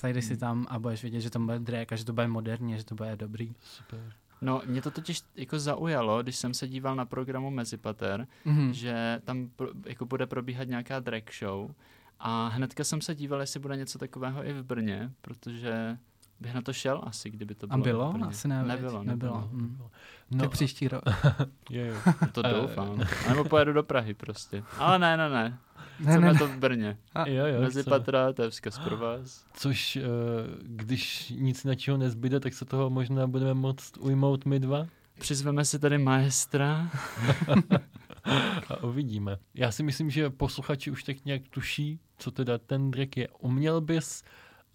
zajdeš 0.01 0.25
si 0.25 0.33
Mhm. 0.33 0.41
tam 0.41 0.67
a 0.71 0.79
budeš 0.79 1.03
vědět, 1.03 1.21
že 1.21 1.31
to 1.31 1.39
bude 1.39 1.59
drag 1.59 1.93
a 1.93 1.97
že 1.97 2.05
to 2.05 2.13
bude 2.13 2.29
moderní, 2.29 2.77
že 2.79 2.85
to 2.85 2.95
bude 2.95 3.17
dobrý. 3.17 3.55
Super. 3.63 4.13
No, 4.43 4.63
mě 4.67 4.83
to 4.83 4.91
totiž 4.91 5.23
jako 5.37 5.59
zaujalo, 5.59 6.23
když 6.23 6.37
jsem 6.37 6.55
se 6.55 6.69
díval 6.69 6.97
na 6.97 7.05
programu 7.05 7.51
Mezipater, 7.51 8.27
Mhm. 8.45 8.73
že 8.73 9.21
tam 9.25 9.49
pro, 9.57 9.69
jako 9.87 10.07
bude 10.07 10.27
probíhat 10.27 10.69
nějaká 10.69 11.01
drag 11.01 11.23
show 11.39 11.71
a 12.21 12.49
hnedka 12.49 12.85
jsem 12.85 13.01
se 13.01 13.15
díval, 13.15 13.41
jestli 13.41 13.61
bude 13.61 13.77
něco 13.77 13.99
takového 13.99 14.47
i 14.47 14.53
v 14.53 14.63
Brně, 14.63 15.11
protože 15.21 15.97
bych 16.41 16.55
na 16.55 16.63
to 16.63 16.73
šel 16.73 17.01
asi, 17.05 17.31
kdyby 17.31 17.55
to 17.55 17.67
A 17.71 17.77
bylo 17.77 17.83
bylo? 17.85 18.11
v 18.11 18.13
Brně. 18.13 18.25
Asi 18.27 18.49
ne, 18.49 18.63
nebylo, 18.65 19.03
Nebylo. 19.05 19.05
nebylo. 19.05 19.49
Mm. 19.53 19.77
No, 19.81 19.91
No, 20.45 20.49
příští 20.51 20.89
rok. 20.89 21.03
je, 21.71 21.87
jo. 21.87 21.95
To 22.33 22.47
Eh. 22.47 22.53
doufám. 22.61 23.01
A 23.27 23.31
nebo 23.31 23.45
pojedu 23.45 23.73
do 23.73 23.83
Prahy 23.83 24.15
prostě. 24.15 24.63
Ale 24.79 24.99
ne, 24.99 25.17
ne, 25.17 25.29
ne. 25.31 25.59
Ne, 26.01 26.07
Chceme 26.13 26.27
ne, 26.27 26.33
ne. 26.33 26.39
to 26.39 26.49
v 26.49 26.57
Brně. 26.57 26.97
A- 27.15 27.29
jo, 27.29 27.47
jo, 27.47 27.61
Mezi 27.61 27.83
patra, 27.85 28.33
to 28.33 28.43
je 28.43 28.51
vzkaz 28.51 28.79
pro 28.79 28.97
vás. 28.97 29.45
Což, 29.55 29.97
eh, 29.97 30.03
když 30.63 31.33
nic 31.37 31.65
na 31.65 31.75
čeho 31.75 31.97
nezbyde, 31.97 32.41
tak 32.41 32.55
se 32.55 32.65
toho 32.65 32.91
možná 32.91 33.27
budeme 33.27 33.55
moct 33.55 33.97
ujmout 34.01 34.45
my 34.47 34.61
dva 34.61 34.87
Přizveme 35.19 35.65
si 35.65 35.79
tady 35.79 35.99
maestra. 35.99 36.91
a 38.69 38.83
uvidíme. 38.85 39.37
Já 39.55 39.73
si 39.73 39.83
myslím, 39.83 40.11
že 40.11 40.31
posluchači 40.31 40.91
už 40.91 41.03
tak 41.05 41.25
nějak 41.25 41.43
tuší, 41.51 42.01
co 42.19 42.31
teda 42.31 42.59
ten 42.59 42.91
drag 42.91 43.17
je. 43.17 43.29
Uměl 43.29 43.81
bys 43.81 44.23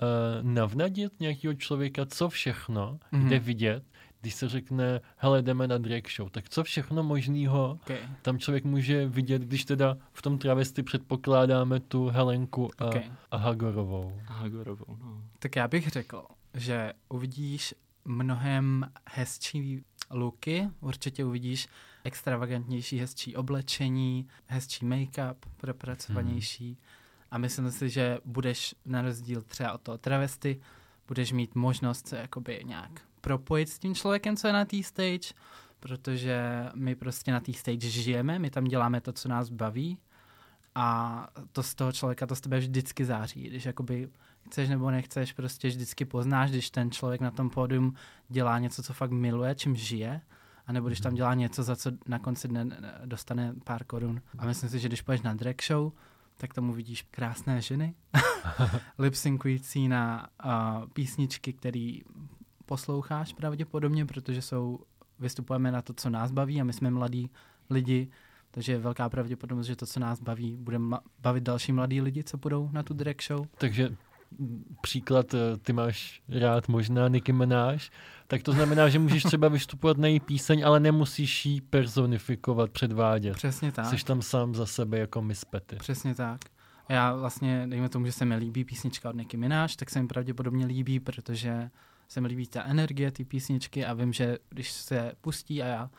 uh, 0.01 0.07
navnadit 0.53 1.19
nějakého 1.19 1.53
člověka, 1.53 2.05
co 2.05 2.29
všechno 2.29 2.99
Mhm. 3.11 3.29
jde 3.29 3.39
vidět, 3.39 3.83
když 4.21 4.33
se 4.35 4.49
řekne, 4.49 5.01
hele, 5.17 5.41
jdeme 5.41 5.67
na 5.67 5.77
drag 5.77 6.03
show, 6.15 6.29
tak 6.29 6.49
co 6.49 6.63
všechno 6.63 7.03
možného 7.03 7.79
Okay. 7.83 7.97
tam 8.21 8.39
člověk 8.39 8.63
může 8.63 9.07
vidět, 9.07 9.41
když 9.41 9.65
teda 9.65 9.97
v 10.13 10.21
tom 10.21 10.37
travesty 10.37 10.83
předpokládáme 10.83 11.79
tu 11.79 12.07
Helenku 12.07 12.69
a, 12.77 12.85
Okay. 12.85 13.03
a 13.31 13.37
Hagorovou. 13.37 14.21
A 14.27 14.33
Hagorovou, 14.33 14.97
no. 14.99 15.21
Tak 15.39 15.55
já 15.55 15.67
bych 15.67 15.89
řekl, 15.89 16.23
že 16.53 16.93
uvidíš 17.09 17.75
mnohem 18.05 18.91
hezčí 19.09 19.83
looky, 20.09 20.69
určitě 20.81 21.25
uvidíš 21.25 21.67
extravagantnější, 22.03 22.99
hezčí 22.99 23.35
oblečení, 23.35 24.27
hezčí 24.45 24.85
make-up, 24.85 25.35
propracovanější. 25.57 26.67
Hmm. 26.67 26.77
A 27.31 27.37
myslím 27.37 27.71
si, 27.71 27.89
že 27.89 28.17
budeš 28.25 28.75
na 28.85 29.01
rozdíl 29.01 29.41
třeba 29.41 29.73
od 29.73 29.81
toho 29.81 29.97
travesty, 29.97 30.61
budeš 31.07 31.31
mít 31.31 31.55
možnost 31.55 32.07
se 32.07 32.17
jakoby 32.17 32.61
nějak 32.65 33.01
propojit 33.21 33.69
s 33.69 33.79
tím 33.79 33.95
člověkem, 33.95 34.37
co 34.37 34.47
je 34.47 34.53
na 34.53 34.65
té 34.65 34.83
stage, 34.83 35.33
protože 35.79 36.65
my 36.75 36.95
prostě 36.95 37.31
na 37.31 37.39
té 37.39 37.53
stage 37.53 37.89
žijeme, 37.89 38.39
my 38.39 38.49
tam 38.49 38.63
děláme 38.63 39.01
to, 39.01 39.13
co 39.13 39.29
nás 39.29 39.49
baví 39.49 39.97
a 40.75 41.27
to 41.51 41.63
z 41.63 41.75
toho 41.75 41.91
člověka 41.91 42.27
to 42.27 42.35
z 42.35 42.41
tebe 42.41 42.59
vždycky 42.59 43.05
září, 43.05 43.43
když 43.43 43.65
jakoby 43.65 44.09
chceš 44.47 44.69
nebo 44.69 44.91
nechceš, 44.91 45.33
prostě 45.33 45.67
vždycky 45.67 46.05
poznáš, 46.05 46.49
když 46.51 46.69
ten 46.69 46.91
člověk 46.91 47.21
na 47.21 47.31
tom 47.31 47.49
pódium 47.49 47.93
dělá 48.29 48.59
něco, 48.59 48.83
co 48.83 48.93
fakt 48.93 49.11
miluje, 49.11 49.55
čím 49.55 49.75
žije, 49.75 50.21
anebo 50.67 50.87
když 50.87 50.99
tam 50.99 51.15
dělá 51.15 51.33
něco, 51.33 51.63
za 51.63 51.75
co 51.75 51.91
na 52.07 52.19
konci 52.19 52.47
dne 52.47 52.67
dostane 53.05 53.53
pár 53.63 53.83
korun. 53.83 54.21
A 54.37 54.45
myslím 54.45 54.69
si, 54.69 54.79
že 54.79 54.87
když 54.87 55.01
půjdeš 55.01 55.21
na 55.21 55.33
drag 55.33 55.55
show, 55.67 55.91
tak 56.37 56.53
tam 56.53 56.69
uvidíš 56.69 57.01
krásné 57.11 57.61
ženy, 57.61 57.95
lipsynkující 58.99 59.87
na 59.87 60.29
uh, 60.45 60.51
písničky, 60.93 61.53
který 61.53 62.01
posloucháš 62.65 63.33
pravděpodobně, 63.33 64.05
protože 64.05 64.41
jsou, 64.41 64.79
vystupujeme 65.19 65.71
na 65.71 65.81
to, 65.81 65.93
co 65.93 66.09
nás 66.09 66.31
baví 66.31 66.61
a 66.61 66.63
my 66.63 66.73
jsme 66.73 66.91
mladí 66.91 67.29
lidi, 67.69 68.09
takže 68.51 68.71
je 68.71 68.77
velká 68.77 69.09
pravděpodobnost, 69.09 69.67
že 69.67 69.75
to, 69.75 69.85
co 69.85 69.99
nás 69.99 70.19
baví, 70.21 70.57
bude 70.57 70.77
ma- 70.77 71.01
bavit 71.19 71.43
další 71.43 71.71
mladí 71.71 72.01
lidi, 72.01 72.23
co 72.23 72.37
půjdou 72.37 72.69
na 72.71 72.83
tu 72.83 72.93
drag 72.93 73.15
show. 73.27 73.47
Takže 73.57 73.95
příklad, 74.81 75.33
eh, 75.33 75.57
ty 75.57 75.73
máš 75.73 76.21
rád 76.29 76.67
možná 76.67 77.07
Nicki 77.07 77.33
Minaj, 77.33 77.77
tak 78.27 78.43
to 78.43 78.51
znamená, 78.51 78.89
že 78.89 78.99
můžeš 78.99 79.23
třeba 79.23 79.47
vystupovat 79.47 79.97
na 79.97 80.07
její 80.07 80.19
píseň, 80.19 80.65
ale 80.65 80.79
nemusíš 80.79 81.45
ji 81.45 81.61
personifikovat, 81.61 82.71
předvádět. 82.71 83.35
Přesně 83.35 83.71
tak. 83.71 83.85
Jsi 83.85 84.05
tam 84.05 84.21
sám 84.21 84.55
za 84.55 84.65
sebe 84.65 84.99
jako 84.99 85.21
Miss 85.21 85.45
Petty. 85.45 85.75
Přesně 85.75 86.15
tak. 86.15 86.41
A 86.87 86.93
já 86.93 87.15
vlastně, 87.15 87.67
dejme 87.69 87.89
tomu, 87.89 88.05
že 88.05 88.11
se 88.11 88.25
mi 88.25 88.35
líbí 88.35 88.63
písnička 88.63 89.09
od 89.09 89.15
Nicki 89.15 89.37
Minaj, 89.37 89.67
tak 89.75 89.89
se 89.89 90.01
mi 90.01 90.07
pravděpodobně 90.07 90.65
líbí, 90.65 90.99
protože 90.99 91.69
se 92.07 92.21
mi 92.21 92.27
líbí 92.27 92.47
ta 92.47 92.63
energie 92.63 93.11
té 93.11 93.23
písničky 93.25 93.85
a 93.85 93.93
vím, 93.93 94.13
že 94.13 94.37
když 94.49 94.71
se 94.71 95.11
pustí 95.21 95.63
a 95.63 95.65
já 95.65 95.89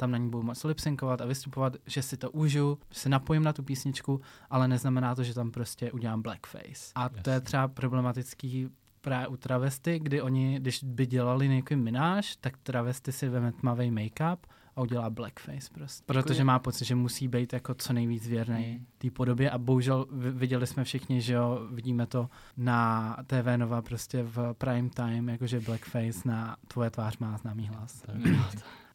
tam 0.00 0.10
na 0.10 0.18
ní 0.18 0.30
budu 0.30 0.42
moc 0.42 0.64
lipsynkovat 0.64 1.20
a 1.20 1.26
vystupovat, 1.26 1.76
že 1.86 2.02
si 2.02 2.16
to 2.16 2.30
užiju, 2.30 2.78
že 2.92 3.00
se 3.00 3.08
napojím 3.08 3.42
na 3.42 3.52
tu 3.52 3.62
písničku, 3.62 4.20
ale 4.50 4.68
neznamená 4.68 5.14
to, 5.14 5.22
že 5.24 5.34
tam 5.34 5.50
prostě 5.50 5.92
udělám 5.92 6.22
blackface. 6.22 6.92
A 6.94 7.08
to 7.08 7.30
je 7.30 7.34
Jasně. 7.34 7.40
třeba 7.44 7.68
problematický 7.68 8.68
právě 9.00 9.26
u 9.28 9.36
travesty, 9.36 9.98
kdy 9.98 10.22
oni, 10.22 10.60
když 10.60 10.84
by 10.84 11.06
dělali 11.06 11.48
Nicki 11.48 11.76
Minaj, 11.76 12.22
tak 12.40 12.56
travesty 12.56 13.12
si 13.12 13.28
veme 13.28 13.52
tmavý 13.52 13.90
make-up 13.90 14.36
a 14.76 14.80
udělá 14.82 15.10
blackface 15.10 15.68
prostě. 15.74 16.02
Protože 16.06 16.44
má 16.44 16.58
pocit, 16.58 16.84
že 16.84 16.94
musí 16.94 17.28
být 17.28 17.52
jako 17.52 17.74
co 17.74 17.92
nejvíc 17.92 18.26
věrný 18.28 18.76
Mm. 18.78 18.86
té 18.98 19.10
podobě 19.10 19.50
a 19.50 19.58
bohužel 19.58 20.06
vi- 20.12 20.30
viděli 20.30 20.66
jsme 20.66 20.84
všichni, 20.84 21.20
že 21.20 21.32
jo, 21.34 21.60
vidíme 21.72 22.06
to 22.06 22.28
na 22.56 23.16
TV 23.26 23.56
Nova 23.56 23.82
prostě 23.82 24.22
v 24.22 24.54
prime 24.58 24.90
time, 24.90 25.28
jakože 25.28 25.60
blackface 25.60 26.28
na 26.28 26.56
tvoje 26.68 26.90
tvář 26.90 27.18
má 27.18 27.36
známý 27.38 27.66
hlas. 27.68 28.02
Tak. 28.06 28.16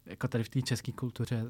Jako 0.05 0.27
tady 0.27 0.43
v 0.43 0.49
té 0.49 0.61
české 0.61 0.91
kultuře 0.91 1.45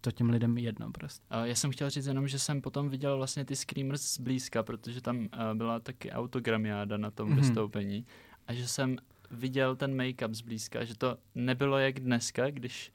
to 0.00 0.10
těm 0.12 0.30
lidem 0.30 0.58
jedno 0.58 0.90
prostě. 0.92 1.24
Já 1.44 1.54
jsem 1.54 1.70
chtěl 1.70 1.90
říct 1.90 2.06
jenom, 2.06 2.28
že 2.28 2.38
jsem 2.38 2.60
potom 2.62 2.88
viděl 2.88 3.16
vlastně 3.16 3.44
ty 3.44 3.56
Screamers 3.56 4.14
zblízka, 4.14 4.62
protože 4.62 5.00
tam 5.00 5.18
uh, 5.18 5.26
byla 5.54 5.80
taky 5.80 6.10
autogramiáda 6.12 6.96
na 6.96 7.10
tom 7.10 7.28
Mhm. 7.28 7.36
vystoupení 7.40 8.06
a 8.46 8.52
že 8.54 8.68
jsem 8.68 8.96
viděl 9.30 9.76
ten 9.76 9.96
make-up 9.96 10.34
zblízka, 10.34 10.84
že 10.84 10.96
to 10.98 11.16
nebylo 11.34 11.78
jak 11.78 12.00
dneska, 12.00 12.50
když 12.50 12.92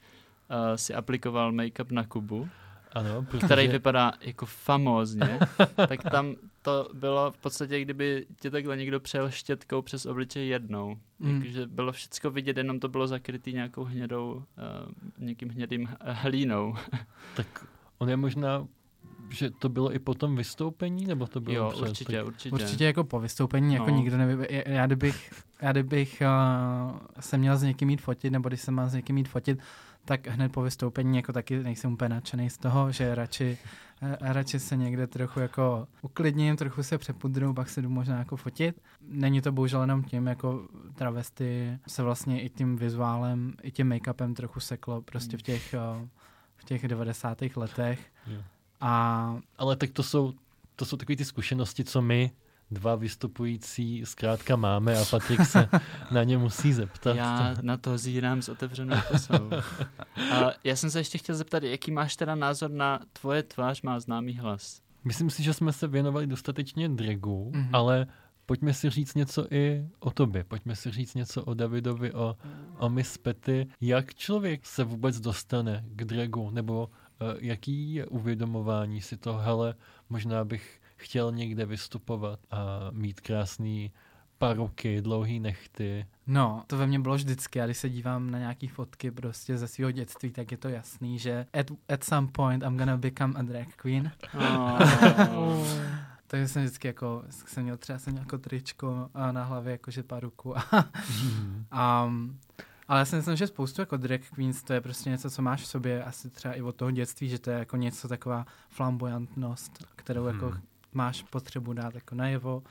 uh, 0.50 0.56
si 0.76 0.94
aplikoval 0.94 1.52
make-up 1.52 1.90
na 1.92 2.04
Kubu, 2.06 2.48
Ano, 2.92 3.22
protože... 3.22 3.46
který 3.46 3.68
vypadá 3.68 4.12
jako 4.20 4.46
famózně, 4.46 5.38
tak 5.88 6.02
tam 6.10 6.34
to 6.62 6.88
bylo 6.94 7.30
v 7.30 7.38
podstatě, 7.38 7.80
kdyby 7.80 8.26
tě 8.40 8.50
takhle 8.50 8.76
někdo 8.76 9.00
přejel 9.00 9.30
štětkou 9.30 9.82
přes 9.82 10.06
obličej 10.06 10.48
jednou. 10.48 10.96
Mm. 11.18 11.34
Jakože 11.36 11.66
bylo 11.66 11.92
všecko 11.92 12.30
vidět, 12.30 12.56
jenom 12.56 12.80
to 12.80 12.88
bylo 12.88 13.06
zakrytý 13.06 13.52
nějakou 13.52 13.84
hnědou, 13.84 14.32
uh, 14.34 14.42
někým 15.18 15.48
hnědým 15.50 15.88
hlínou. 16.04 16.74
Tak 17.36 17.66
on 17.98 18.08
je 18.10 18.16
možná, 18.16 18.66
že 19.30 19.50
to 19.50 19.68
bylo 19.68 19.94
i 19.94 19.98
po 19.98 20.14
tom 20.14 20.36
vystoupení, 20.36 21.06
nebo 21.06 21.26
to 21.26 21.40
bylo 21.40 21.56
Jo, 21.56 21.70
před? 21.70 21.82
určitě, 21.88 22.22
určitě. 22.22 22.54
Určitě 22.54 22.84
jako 22.84 23.04
po 23.04 23.20
vystoupení, 23.20 23.74
jako 23.74 23.90
No. 23.90 23.96
nikdo 23.96 24.16
nevy... 24.16 24.62
já- 24.66 24.86
kdybych, 24.86 25.32
já 25.62 25.72
kdybych 25.72 26.22
uh, 26.92 26.98
se 27.20 27.38
měl 27.38 27.56
s 27.56 27.62
někým 27.62 27.90
jít 27.90 28.00
fotit, 28.00 28.32
nebo 28.32 28.48
když 28.48 28.60
se 28.60 28.70
má 28.70 28.88
s 28.88 28.94
někým 28.94 29.18
jít 29.18 29.28
fotit, 29.28 29.58
tak 30.04 30.26
hned 30.26 30.52
po 30.52 30.62
vystoupení 30.62 31.16
jako 31.16 31.32
taky 31.32 31.62
nejsem 31.62 31.92
úplně 31.92 32.08
nadšený 32.08 32.50
z 32.50 32.58
toho, 32.58 32.92
že 32.92 33.14
radši, 33.14 33.58
eh, 34.02 34.16
radši 34.20 34.58
se 34.60 34.76
někde 34.76 35.06
trochu 35.06 35.40
jako 35.40 35.88
uklidním, 36.02 36.56
trochu 36.56 36.82
se 36.82 36.98
přepudru, 36.98 37.54
pak 37.54 37.68
se 37.68 37.82
jdu 37.82 37.88
možná 37.90 38.18
jako 38.18 38.36
fotit. 38.36 38.82
Není 39.08 39.40
to 39.40 39.52
bohužel 39.52 39.80
jenom 39.80 40.04
tím, 40.04 40.26
jako 40.26 40.68
travesty 40.94 41.78
se 41.86 42.02
vlastně 42.02 42.42
i 42.42 42.48
tím 42.48 42.76
vizuálem, 42.76 43.54
i 43.62 43.70
tím 43.70 43.90
make-upem 43.90 44.34
trochu 44.34 44.60
seklo 44.60 45.02
prostě 45.02 45.36
v 45.36 45.42
těch, 45.42 45.74
eh, 45.74 46.08
v 46.56 46.64
těch 46.64 46.88
90. 46.88 47.56
letech. 47.56 48.00
Jo. 48.26 48.42
A 48.80 49.36
Ale 49.58 49.76
tak 49.76 49.90
to 49.90 50.02
jsou, 50.02 50.32
to 50.76 50.84
jsou 50.84 50.96
takové 50.96 51.16
ty 51.16 51.24
zkušenosti, 51.24 51.84
co 51.84 52.02
my 52.02 52.30
dva 52.72 52.94
vystupující 52.96 54.02
zkrátka 54.06 54.56
máme 54.56 54.98
a 54.98 55.04
Patrik 55.04 55.40
se 55.46 55.68
na 56.10 56.24
ně 56.24 56.38
musí 56.38 56.72
zeptat. 56.72 57.16
Já 57.16 57.54
na 57.62 57.76
to 57.76 57.98
zírám 57.98 58.42
s 58.42 58.48
otevřenou 58.48 58.96
pusou. 59.12 59.50
A 60.32 60.50
já 60.64 60.76
jsem 60.76 60.90
se 60.90 61.00
ještě 61.00 61.18
chtěl 61.18 61.34
zeptat, 61.36 61.62
jaký 61.62 61.90
máš 61.90 62.16
teda 62.16 62.34
názor 62.34 62.70
na 62.70 63.00
tvoje 63.12 63.42
tvář 63.42 63.82
má 63.82 64.00
známý 64.00 64.36
hlas? 64.36 64.80
Myslím 65.04 65.30
si, 65.30 65.42
že 65.42 65.54
jsme 65.54 65.72
se 65.72 65.88
věnovali 65.88 66.26
dostatečně 66.26 66.88
dragu, 66.88 67.50
Mhm. 67.54 67.62
mm-hmm. 67.62 67.70
ale 67.72 68.06
pojďme 68.46 68.74
si 68.74 68.90
říct 68.90 69.14
něco 69.14 69.46
i 69.50 69.86
o 70.00 70.10
tobě. 70.10 70.44
Pojďme 70.44 70.76
si 70.76 70.90
říct 70.90 71.14
něco 71.14 71.44
o 71.44 71.54
Davidovi, 71.54 72.12
o, 72.12 72.36
o 72.78 72.88
Miss 72.88 73.18
Petty. 73.18 73.66
Jak 73.80 74.14
člověk 74.14 74.66
se 74.66 74.84
vůbec 74.84 75.20
dostane 75.20 75.84
k 75.86 76.04
dragu? 76.04 76.50
Nebo 76.50 76.86
uh, 76.86 77.28
jaký 77.38 77.94
je 77.94 78.06
uvědomování 78.06 79.00
si 79.00 79.16
to, 79.16 79.34
hele, 79.36 79.74
možná 80.08 80.44
bych 80.44 80.80
chtěl 81.04 81.32
někde 81.32 81.66
vystupovat 81.66 82.40
a 82.50 82.58
mít 82.90 83.20
krásný 83.20 83.92
paruky, 84.38 85.00
dlouhý 85.02 85.40
nechty. 85.40 86.06
No, 86.26 86.62
to 86.66 86.76
ve 86.76 86.86
mně 86.86 86.98
bylo 86.98 87.14
vždycky 87.14 87.60
a 87.60 87.64
když 87.66 87.78
se 87.78 87.90
dívám 87.90 88.30
na 88.30 88.38
nějaký 88.38 88.68
fotky 88.68 89.10
prostě 89.10 89.58
ze 89.58 89.68
svého 89.68 89.90
dětství, 89.90 90.30
tak 90.30 90.50
je 90.52 90.56
to 90.58 90.68
jasný, 90.68 91.18
že 91.18 91.46
at, 91.60 91.66
at 91.88 92.04
some 92.04 92.28
point 92.32 92.62
I'm 92.62 92.76
gonna 92.76 92.96
become 92.96 93.34
a 93.38 93.42
drag 93.42 93.66
queen. 93.76 94.10
Oh. 94.34 95.66
Takže 96.26 96.48
jsem 96.48 96.62
vždycky 96.62 96.88
jako, 96.88 97.22
jsem 97.30 97.62
měl 97.62 97.76
třeba 97.76 97.98
jsem 97.98 98.12
měl 98.12 98.22
jako 98.22 98.38
tričko 98.38 99.08
a 99.14 99.32
na 99.32 99.44
hlavě 99.44 99.72
jakože 99.72 100.02
paruku. 100.02 100.56
A, 100.58 100.64
Hmm. 101.20 101.66
um, 102.06 102.38
ale 102.88 102.98
já 102.98 103.04
si 103.04 103.16
myslím, 103.16 103.36
že 103.36 103.46
spoustu 103.46 103.82
jako 103.82 103.96
drag 103.96 104.20
queens 104.34 104.62
to 104.62 104.72
je 104.72 104.80
prostě 104.80 105.10
něco, 105.10 105.30
co 105.30 105.42
máš 105.42 105.62
v 105.62 105.66
sobě 105.66 106.04
asi 106.04 106.30
třeba 106.30 106.54
i 106.54 106.62
od 106.62 106.76
toho 106.76 106.90
dětství, 106.90 107.28
že 107.28 107.38
to 107.38 107.50
je 107.50 107.58
jako 107.58 107.76
něco 107.76 108.08
taková 108.08 108.46
flamboyantnost, 108.68 109.84
kterou 109.96 110.26
jako 110.26 110.46
Hmm. 110.50 110.60
Máš 110.94 111.22
potřebu 111.22 111.72
dát 111.72 111.94
jako 111.94 112.14
najevo 112.14 112.62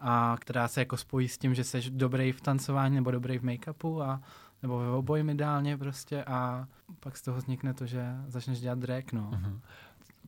a 0.00 0.36
která 0.40 0.68
se 0.68 0.80
jako 0.80 0.96
spojí 0.96 1.28
s 1.28 1.38
tím, 1.38 1.54
že 1.54 1.64
jsi 1.64 1.90
dobrý 1.90 2.32
v 2.32 2.40
tancování 2.40 2.94
nebo 2.94 3.10
dobrý 3.10 3.38
v 3.38 3.42
make-upu 3.44 4.02
a 4.02 4.22
nebo 4.62 4.78
ve 4.78 4.90
obojím 4.90 5.30
ideálně 5.30 5.76
prostě 5.76 6.24
a 6.24 6.68
pak 7.00 7.16
z 7.16 7.22
toho 7.22 7.36
vznikne 7.38 7.74
to, 7.74 7.86
že 7.86 8.04
začneš 8.26 8.60
dělat 8.60 8.78
drag, 8.78 9.12
no. 9.12 9.30
Mhm. 9.32 9.60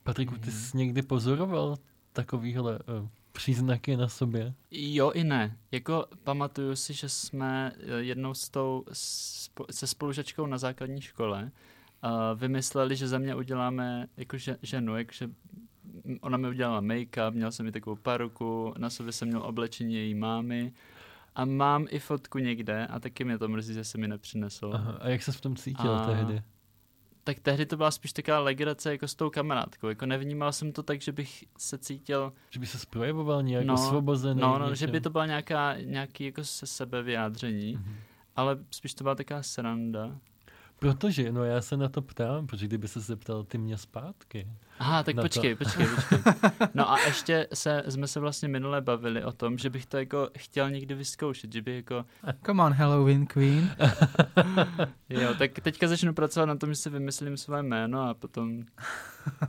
Patriku, 0.03 0.35
ty 0.35 0.51
Mhm. 0.51 0.59
jsi 0.59 0.77
někdy 0.77 1.03
pozoroval 1.03 1.77
takovýhle 2.13 2.79
uh, 2.79 3.09
příznaky 3.33 3.97
na 3.97 4.09
sobě? 4.09 4.55
Jo 4.71 5.11
i 5.11 5.25
ne. 5.25 5.57
Jako 5.73 6.07
pamatuju 6.25 6.77
si, 6.77 6.95
že 6.95 7.09
jsme 7.09 7.73
eh, 7.77 7.93
jednou 8.03 8.35
s 8.35 8.49
tou, 8.49 8.85
spo- 8.93 9.65
se 9.71 9.87
spolužačkou 9.87 10.47
na 10.47 10.59
základní 10.59 11.01
škole 11.01 11.51
uh, 12.05 12.11
vymysleli, 12.41 12.97
že 12.97 13.09
za 13.09 13.19
mě 13.19 13.35
uděláme 13.35 14.07
jako 14.17 14.39
že, 14.39 14.57
ženu, 14.63 14.97
jakože 14.97 15.25
m- 15.25 15.35
ona 16.21 16.37
mi 16.37 16.49
udělala 16.49 16.81
make-up, 16.81 17.31
měl 17.35 17.53
jsem 17.53 17.67
i 17.67 17.73
takovou 17.73 17.97
paruku, 17.97 18.75
na 18.79 18.91
sobě 18.91 19.13
jsem 19.13 19.29
měl 19.29 19.43
oblečení 19.43 19.95
její 19.95 20.15
mámy 20.15 20.73
a 21.35 21.45
mám 21.45 21.87
i 21.91 21.99
fotku 21.99 22.39
někde 22.39 22.87
a 22.87 23.01
taky 23.01 23.25
mě 23.25 23.39
to 23.39 23.49
mrzí, 23.49 23.75
že 23.75 23.85
jsem 23.85 24.01
mi 24.01 24.09
nepřinesl. 24.09 24.71
Aha. 24.75 24.99
A 25.01 25.09
jak 25.09 25.23
jsi 25.23 25.33
v 25.33 25.41
tom 25.41 25.57
cítil 25.57 25.91
A- 25.95 26.07
tehdy? 26.07 26.43
Tak 27.25 27.39
tehdy 27.41 27.67
to 27.67 27.77
byla 27.77 27.91
spíš 27.91 28.13
taková 28.13 28.39
legrace 28.39 28.93
jako 28.93 29.09
s 29.09 29.15
tou 29.15 29.31
kamarádkou. 29.31 29.89
Jako 29.89 30.07
nevnímal 30.07 30.53
jsem 30.53 30.73
to 30.73 30.83
tak, 30.83 31.01
že 31.01 31.13
bych 31.13 31.45
se 31.59 31.79
cítil 31.79 32.33
Že 32.51 32.61
by 32.61 32.67
se 32.67 32.79
projevoval 32.91 33.43
nějak 33.43 33.67
No, 33.67 33.75
osvobozený? 33.75 34.41
No, 34.41 34.59
no, 34.59 34.75
že 34.75 34.87
by 34.87 35.01
to 35.01 35.11
byla 35.11 35.27
nějaká, 35.27 35.77
nějaký 35.81 36.25
jako 36.25 36.45
se 36.45 36.67
sebevyjádření, 36.67 37.73
Mhm. 37.77 37.95
ale 38.37 38.59
spíš 38.71 38.95
to 38.95 39.05
byla 39.05 39.15
taková 39.15 39.43
sranda. 39.43 40.17
Protože, 40.79 41.33
no 41.33 41.45
já 41.45 41.61
se 41.61 41.77
na 41.77 41.89
to 41.89 42.03
ptám, 42.03 42.47
protože 42.47 42.67
kdyby 42.67 42.89
se 42.89 43.01
zeptal 43.01 43.45
ty 43.45 43.59
mě 43.59 43.77
zpátky. 43.79 44.49
Aha, 44.81 45.03
tak 45.03 45.15
Na 45.17 45.23
to. 45.23 45.29
počkej, 45.29 45.55
počkej, 45.55 45.87
počkej. 45.95 46.19
No 46.75 46.91
a 46.91 46.99
ještě 47.01 47.47
se, 47.55 47.83
jsme 47.89 48.07
se 48.07 48.21
vlastně 48.21 48.49
minule 48.49 48.81
bavili 48.81 49.25
o 49.25 49.33
tom, 49.33 49.59
že 49.59 49.71
bych 49.71 49.87
to 49.87 49.99
jako 49.99 50.29
chtěl 50.39 50.71
někdy 50.71 50.95
vyzkoušet, 50.95 51.53
že 51.53 51.63
by 51.63 51.75
jako, 51.77 52.05
Come 52.47 52.63
on, 52.65 52.73
Halloween 52.73 53.27
queen. 53.27 53.71
jo, 55.09 55.35
tak 55.39 55.51
teďka 55.63 55.89
začnu 55.89 56.13
pracovat 56.15 56.47
na 56.47 56.57
tom, 56.57 56.69
že 56.69 56.75
si 56.77 56.91
vymyslím 56.91 57.37
své 57.37 57.63
jméno 57.63 58.09
a 58.09 58.15
potom 58.15 58.63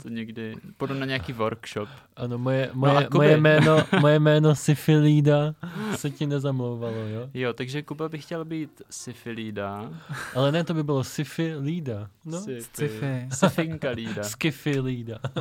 to 0.02 0.08
někdy, 0.08 0.54
půjdu 0.76 0.94
na 0.94 1.06
nějaký 1.06 1.32
workshop. 1.32 1.88
Ano, 2.16 2.38
moje, 2.38 2.70
No 2.74 2.80
moje, 2.80 3.04
Kuby. 3.06 3.16
moje, 3.18 3.36
jméno, 3.36 3.76
moje 4.00 4.18
jméno 4.18 4.54
Syfilída 4.54 5.54
se 5.96 6.10
ti 6.10 6.26
nezamlouvalo, 6.26 6.94
jo? 6.96 7.30
Jo, 7.34 7.52
takže 7.52 7.82
Kuba 7.82 8.08
by 8.08 8.18
chtěl 8.18 8.44
být 8.44 8.82
syfilída. 8.90 9.90
Ale 10.34 10.52
ne, 10.52 10.64
to 10.64 10.74
by 10.74 10.82
bylo 10.82 11.04
Syfilída. 11.04 12.08
No, 12.24 12.40
Sci-fi. 12.40 13.28
Syfinka 13.32 13.90
lída. 13.90 14.22
Skifilída. 14.22 15.18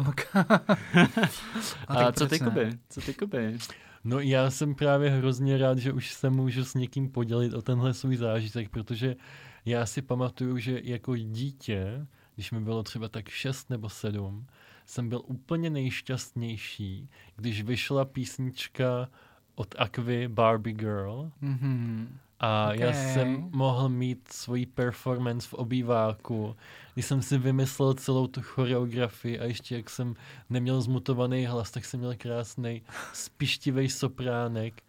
A, 1.87 1.95
tak 1.95 2.15
co 2.15 2.27
ty, 2.27 2.39
ne? 2.39 2.45
Kuby? 2.45 2.69
Co 2.89 3.01
ty, 3.01 3.13
Kuby? 3.13 3.57
No 4.03 4.19
já 4.19 4.49
jsem 4.49 4.75
právě 4.75 5.09
hrozně 5.09 5.57
rád, 5.57 5.77
že 5.77 5.93
už 5.93 6.13
se 6.13 6.29
můžu 6.29 6.65
s 6.65 6.73
někým 6.73 7.09
podělit 7.09 7.53
o 7.53 7.61
tenhle 7.61 7.93
svůj 7.93 8.15
zážitek, 8.17 8.69
protože 8.69 9.15
já 9.65 9.85
si 9.85 10.01
pamatuju, 10.01 10.57
že 10.57 10.79
jako 10.83 11.17
dítě, 11.17 12.07
když 12.35 12.51
mi 12.51 12.59
bylo 12.59 12.83
třeba 12.83 13.07
tak 13.07 13.29
6 13.29 13.69
nebo 13.69 13.89
7, 13.89 14.47
jsem 14.85 15.09
byl 15.09 15.21
úplně 15.25 15.69
nejšťastnější, 15.69 17.09
když 17.35 17.63
vyšla 17.63 18.05
písnička 18.05 19.09
od 19.55 19.75
Aqui 19.77 20.27
Barbie 20.27 20.75
Girl 20.75 21.31
Mhm. 21.41 22.17
A 22.43 22.65
okay. 22.67 22.79
já 22.79 22.93
jsem 22.93 23.49
mohl 23.53 23.89
mít 23.89 24.27
svoji 24.31 24.65
performance 24.65 25.47
v 25.49 25.53
obýváku, 25.53 26.55
když 26.93 27.05
jsem 27.05 27.21
si 27.21 27.37
vymyslel 27.37 27.93
celou 27.93 28.27
tu 28.27 28.41
choreografii 28.41 29.39
a 29.39 29.43
ještě 29.43 29.75
jak 29.75 29.89
jsem 29.89 30.15
neměl 30.49 30.81
zmutovaný 30.81 31.45
hlas, 31.45 31.71
tak 31.71 31.85
jsem 31.85 31.99
měl 31.99 32.13
krásný 32.17 32.81
spištivý 33.13 33.89
sopránek 33.89 34.83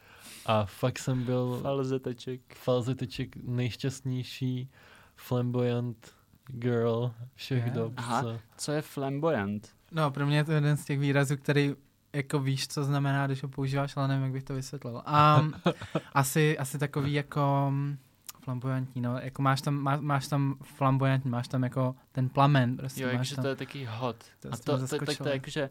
a 0.46 0.64
fakt 0.64 0.98
jsem 0.98 1.24
byl 1.24 1.58
Falzeteček. 1.62 2.40
falzeteček 2.54 3.36
nejšťastnější 3.42 4.68
flamboyant 5.16 6.12
girl 6.46 7.12
všech 7.34 7.64
Je? 7.64 7.70
dob. 7.70 7.92
Aha. 7.96 8.22
co- 8.22 8.38
Co 8.56 8.72
je 8.72 8.82
flamboyant? 8.82 9.68
No, 9.92 10.10
pro 10.10 10.26
mě 10.26 10.36
je 10.36 10.44
to 10.44 10.52
jeden 10.52 10.76
z 10.76 10.84
těch 10.84 10.98
výrazů, 10.98 11.36
který 11.36 11.74
jako 12.12 12.38
víš, 12.38 12.68
co 12.68 12.84
znamená, 12.84 13.26
když 13.26 13.42
ho 13.42 13.48
používáš, 13.48 13.96
ale 13.96 14.08
nevím, 14.08 14.22
jak 14.24 14.32
bych 14.32 14.44
to 14.44 14.54
vysvětlil. 14.54 15.02
Um, 15.40 15.54
asi, 16.12 16.58
asi 16.58 16.78
takový 16.78 17.12
jako 17.12 17.66
mm, 17.70 17.98
flamboyantní, 18.44 19.02
no, 19.02 19.18
jako 19.18 19.42
máš 19.42 19.60
tam, 19.60 19.74
má, 19.74 19.96
máš 19.96 20.28
tam 20.28 20.56
flamboyantní, 20.62 21.30
máš 21.30 21.48
tam 21.48 21.62
jako 21.62 21.94
ten 22.12 22.28
plamen, 22.28 22.76
prostě 22.76 23.02
Jo, 23.02 23.08
máš 23.08 23.30
jakože 23.30 23.42
to 23.42 23.48
je 23.48 23.56
taky 23.56 23.84
hot. 23.84 24.24
To 24.40 24.48
A 24.52 24.56
to, 24.56 24.62
to, 24.62 24.72
to 24.72 24.78
zaskočil. 24.78 25.26
je 25.26 25.32
jakože 25.32 25.70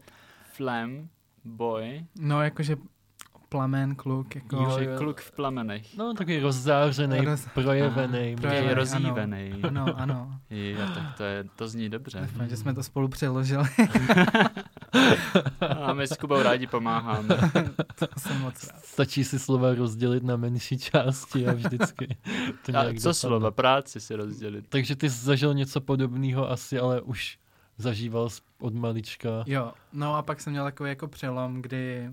flam, 0.54 1.10
boy, 1.46 2.06
no, 2.20 2.44
jakože 2.44 2.76
plamen, 3.52 3.96
kluk, 3.96 4.36
jako, 4.36 4.56
Jo, 4.56 4.76
že 4.80 4.86
jo. 4.86 4.98
kluk 4.98 5.22
v 5.22 5.32
plamenech. 5.32 5.98
No, 5.98 6.14
takový 6.14 6.40
rozzářený, 6.40 7.18
Roz- 7.20 7.50
projevený. 7.54 8.30
Je 8.30 8.36
projevený, 8.38 8.66
ano. 8.68 8.76
rozjívený. 8.76 9.52
ano, 9.68 9.86
ano, 9.98 10.40
Jo, 10.50 10.78
tak 10.96 11.18
to, 11.18 11.24
je, 11.24 11.44
to 11.56 11.68
zní 11.68 11.90
dobře. 11.90 12.20
doufám, 12.32 12.50
že 12.50 12.58
jsme 12.58 12.74
to 12.74 12.84
spolu 12.84 13.08
přeložili, 13.08 13.64
A 15.86 15.94
my 15.94 16.08
s 16.08 16.18
Kubou 16.18 16.42
rádi 16.42 16.68
pomáháme. 16.68 17.28
to 18.00 18.08
jsem 18.18 18.42
moc 18.42 18.68
rád. 18.68 18.86
Stačí 18.86 19.24
si 19.24 19.40
slova 19.40 19.74
rozdělit 19.76 20.24
na 20.24 20.36
menší 20.36 20.78
části 20.78 21.48
a 21.48 21.54
vždycky 21.54 22.08
to 22.66 22.70
A 22.78 22.82
nějak 22.84 22.88
co 22.88 22.94
dopadne. 23.00 23.14
slova? 23.14 23.52
Práci 23.52 24.00
si 24.00 24.16
rozdělit. 24.16 24.66
Takže 24.70 24.96
ty 24.96 25.10
jsi 25.10 25.26
zažil 25.26 25.54
něco 25.54 25.82
podobného 25.82 26.50
asi, 26.52 26.80
ale 26.80 27.02
už 27.02 27.38
zažíval 27.78 28.30
od 28.60 28.74
malička. 28.76 29.30
Jo, 29.46 29.72
no 29.94 30.16
a 30.16 30.22
pak 30.22 30.42
jsem 30.42 30.52
měl 30.54 30.64
takový 30.64 30.90
jako 30.90 31.08
přelom, 31.08 31.62
kdy 31.62 32.10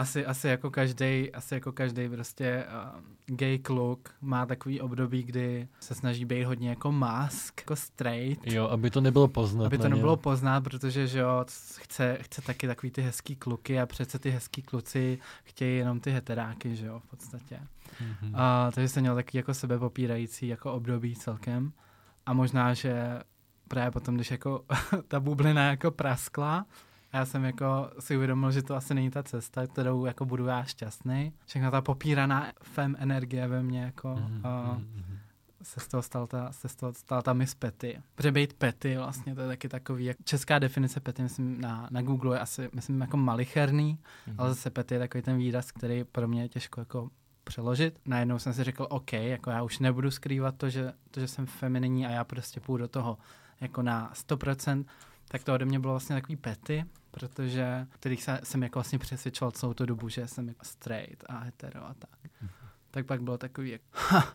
asi, 0.00 0.26
asi 0.26 0.48
jako 0.48 0.70
každý, 0.70 1.32
asi 1.32 1.54
jako 1.54 1.72
každý 1.72 2.08
prostě 2.08 2.64
uh, 2.94 3.36
gay 3.36 3.58
kluk 3.58 4.08
má 4.20 4.46
takový 4.46 4.80
období, 4.80 5.22
kdy 5.22 5.68
se 5.80 5.94
snaží 5.94 6.24
být 6.24 6.44
hodně 6.44 6.68
jako 6.68 6.92
mask, 6.92 7.60
jako 7.60 7.76
straight, 7.76 8.46
Jo, 8.46 8.68
aby 8.68 8.90
to 8.90 9.00
nebylo 9.00 9.28
poznat 9.28 9.66
aby 9.66 9.78
to 9.78 9.82
něm. 9.82 9.92
nebylo 9.92 10.16
poznat, 10.16 10.60
protože 10.60 11.06
že 11.06 11.18
jo, 11.18 11.44
chce, 11.78 12.18
chce 12.20 12.42
taky 12.42 12.66
takový 12.66 12.90
ty 12.90 13.02
hezký 13.02 13.36
kluky 13.36 13.80
a 13.80 13.86
přece 13.86 14.18
ty 14.18 14.30
hezký 14.30 14.62
kluci 14.62 15.18
chtějí 15.44 15.78
jenom 15.78 16.00
ty 16.00 16.10
heteráky, 16.10 16.76
že 16.76 16.86
jo, 16.86 17.00
v 17.00 17.10
podstatě. 17.10 17.60
Mhm. 18.00 18.32
A, 18.36 18.70
takže 18.74 18.88
jsem 18.88 19.00
měl 19.00 19.14
taky 19.14 19.36
jako 19.36 19.54
sebepopírající 19.54 20.48
jako 20.48 20.72
období 20.72 21.16
celkem. 21.16 21.72
A 22.26 22.32
možná, 22.32 22.74
že 22.74 23.20
právě 23.68 23.90
potom, 23.90 24.14
když 24.14 24.30
jako 24.30 24.64
ta 25.08 25.20
bublina 25.20 25.70
jako 25.70 25.90
praskla, 25.90 26.66
a 27.12 27.16
já 27.16 27.26
jsem 27.26 27.44
jako 27.44 27.90
si 27.98 28.16
uvědomil, 28.16 28.50
že 28.52 28.62
to 28.62 28.74
asi 28.76 28.94
není 28.94 29.10
ta 29.10 29.22
cesta, 29.22 29.66
kterou 29.66 30.04
jako 30.04 30.24
budu 30.24 30.46
já 30.46 30.64
šťastný. 30.64 31.32
Všechna 31.46 31.70
ta 31.70 31.80
popíraná 31.80 32.52
fem 32.62 32.96
energie 32.98 33.48
ve 33.48 33.62
mně 33.62 33.82
jako 33.82 34.08
Mhm, 34.14 34.40
a 34.46 34.62
mhm, 34.72 34.84
mhm. 34.94 35.18
se 35.62 35.80
z 35.80 35.88
toho 35.88 36.02
stala 36.02 36.26
ta, 36.26 36.52
se 36.52 36.68
z 36.68 36.76
toho 36.76 36.94
stala 36.94 37.22
ta 37.22 37.32
Miss 37.32 37.54
Petty. 37.54 38.02
Protože 38.14 38.32
být 38.32 38.52
Petty 38.52 38.96
vlastně 38.96 39.34
to 39.34 39.40
je 39.40 39.46
taky 39.48 39.68
takový, 39.68 40.04
jak 40.04 40.16
česká 40.24 40.58
definice 40.58 41.00
Petty, 41.00 41.22
myslím 41.22 41.60
na, 41.60 41.88
na 41.90 42.02
Google 42.02 42.36
je 42.36 42.40
asi, 42.40 42.70
myslím 42.74 43.00
jako 43.00 43.16
malicherný, 43.16 43.98
Mhm. 44.26 44.36
ale 44.38 44.48
zase 44.48 44.70
pet 44.70 44.92
je 44.92 44.98
takový 44.98 45.22
ten 45.22 45.36
výraz, 45.36 45.72
který 45.72 46.04
pro 46.04 46.28
mě 46.28 46.42
je 46.42 46.48
těžko 46.48 46.80
jako 46.80 47.10
přeložit. 47.44 47.98
Najednou 48.06 48.38
jsem 48.38 48.52
si 48.52 48.64
řekl, 48.64 48.86
OK, 48.90 49.12
jako 49.12 49.50
já 49.50 49.62
už 49.62 49.78
nebudu 49.78 50.10
skrývat 50.10 50.56
to, 50.56 50.70
že, 50.70 50.92
to, 51.10 51.20
že 51.20 51.28
jsem 51.28 51.46
femininní 51.46 52.06
a 52.06 52.10
já 52.10 52.24
prostě 52.24 52.60
půjdu 52.60 52.84
do 52.84 52.88
toho 52.88 53.18
jako 53.60 53.82
na 53.82 54.12
100%, 54.14 54.84
tak 55.32 55.44
to 55.44 55.54
ode 55.54 55.64
mě 55.64 55.78
bylo 55.78 55.92
vlastně 55.92 56.16
takový 56.16 56.36
pety, 56.36 56.84
protože 57.10 57.86
kterých 57.90 58.22
se, 58.22 58.40
jsem 58.42 58.62
jako 58.62 58.78
vlastně 58.78 58.98
přesvědčoval 58.98 59.50
celou 59.50 59.74
tu 59.74 59.86
dobu, 59.86 60.08
že 60.08 60.26
jsem 60.26 60.48
jako 60.48 60.64
straight 60.64 61.24
a 61.28 61.38
hetero 61.38 61.84
a 61.86 61.94
tak. 61.94 62.30
Tak 62.90 63.06
pak 63.06 63.22
bylo 63.22 63.38
takový, 63.38 63.70
jak, 63.70 63.80
ha, 63.92 64.34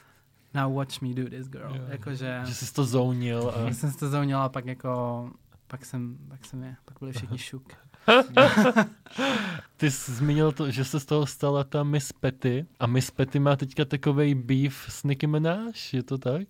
now 0.54 0.74
watch 0.74 1.00
me 1.00 1.14
do 1.14 1.30
this 1.30 1.48
girl. 1.48 1.76
Jo. 1.76 1.84
Jakože, 1.88 2.40
Že 2.44 2.54
jsi 2.54 2.72
to 2.72 2.84
zounil 2.84 3.52
a 3.56 3.72
jsem 3.72 3.92
si 3.92 3.98
to 3.98 4.08
zaunil 4.08 4.38
a 4.38 4.48
pak 4.48 4.66
jako, 4.66 5.30
pak 5.66 5.84
jsem, 5.84 6.18
pak 6.28 6.44
jsem 6.44 6.62
je, 6.62 6.76
pak 6.84 6.98
byli 6.98 7.12
všichni 7.12 7.38
šuk. 7.48 7.72
ty 9.76 9.90
jsi 9.90 10.12
zmínil 10.12 10.52
to, 10.52 10.70
že 10.70 10.84
se 10.84 11.00
z 11.00 11.04
toho 11.04 11.26
stala 11.26 11.64
ta 11.64 11.82
Miss 11.82 12.12
Petty 12.12 12.66
a 12.80 12.86
Miss 12.86 13.10
Petty 13.10 13.38
má 13.38 13.56
teďka 13.56 13.84
takovej 13.84 14.34
beef 14.34 14.86
s 14.88 15.04
Nicki 15.04 15.26
Minaj, 15.26 15.72
je 15.92 16.02
to 16.02 16.18
tak? 16.18 16.42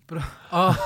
Oh, 0.50 0.76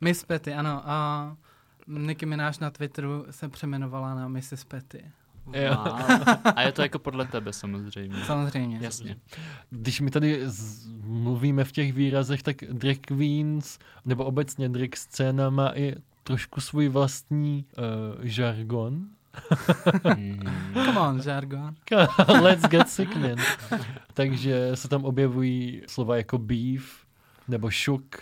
Miss 0.00 0.24
Petty, 0.24 0.54
ano. 0.54 0.82
A 0.84 1.36
Nicki 1.86 2.26
Minaj 2.26 2.52
na 2.60 2.70
Twitteru 2.70 3.26
se 3.30 3.48
přeměnovala 3.48 4.14
na 4.14 4.28
Mrs. 4.28 4.64
Petty. 4.64 5.04
Jo. 5.52 5.84
A 6.56 6.62
je 6.62 6.72
to 6.72 6.82
jako 6.82 6.98
podle 6.98 7.26
tebe 7.26 7.52
samozřejmě. 7.52 8.24
Samozřejmě. 8.24 8.78
Jasně. 8.80 9.16
Když 9.70 10.00
my 10.00 10.10
tady 10.10 10.40
z, 10.44 10.88
mluvíme 11.04 11.64
v 11.64 11.72
těch 11.72 11.92
výrazech, 11.92 12.42
tak 12.42 12.56
drag 12.56 12.96
queens, 12.96 13.78
nebo 14.04 14.24
obecně 14.24 14.68
drag 14.68 14.96
scéna 14.96 15.50
má 15.50 15.72
i 15.74 15.94
trošku 16.22 16.60
svůj 16.60 16.88
vlastní 16.88 17.64
uh, 17.78 18.24
žargon. 18.24 19.06
Mm. 20.16 20.42
Come 20.74 21.00
on, 21.00 21.22
žargon. 21.22 21.74
Let's 22.40 22.62
get 22.62 22.88
sickening. 22.88 23.40
Takže 24.14 24.70
se 24.74 24.88
tam 24.88 25.04
objevují 25.04 25.82
slova 25.86 26.16
jako 26.16 26.38
beef, 26.38 27.06
nebo 27.48 27.70
šuk, 27.70 28.16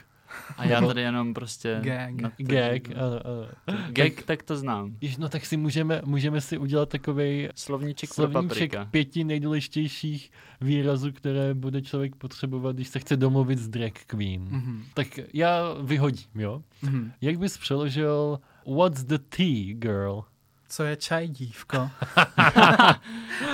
A 0.57 0.65
já 0.65 0.81
tady 0.81 1.01
jenom 1.03 1.35
prostě... 1.35 1.81
Gag. 1.83 2.11
na 2.21 2.33
gag. 2.39 2.83
Ano, 2.97 3.21
ano. 3.67 3.79
Gag, 3.89 4.13
tak 4.25 4.43
to 4.43 4.57
znám. 4.57 4.97
Již, 5.01 5.17
no 5.17 5.29
tak 5.29 5.47
si 5.47 5.57
můžeme, 5.57 6.01
můžeme 6.05 6.41
si 6.41 6.59
udělat 6.59 6.89
takový 6.89 7.49
Slovníček 7.55 8.15
slovníček 8.15 8.73
pěti 8.91 9.25
nejdůležitějších 9.25 10.31
výrazů, 10.61 11.13
které 11.13 11.55
bude 11.55 11.83
člověk 11.83 12.17
potřebovat, 12.17 12.77
když 12.77 12.89
se 12.89 12.99
chce 12.99 13.17
domluvit 13.17 13.59
s 13.59 13.69
drag 13.69 13.93
queen. 14.07 14.43
Mhm. 14.43 14.85
Tak 14.95 15.07
já 15.35 15.73
vyhodím, 15.83 16.29
jo? 16.35 16.63
Mhm. 16.83 17.13
Jak 17.21 17.39
bys 17.39 17.59
přeložil 17.59 18.39
What's 18.77 19.05
the 19.05 19.19
tea, 19.19 19.75
girl? 19.75 20.25
Co 20.69 20.83
je 20.85 20.97
čaj, 20.97 21.29
dívko? 21.29 21.77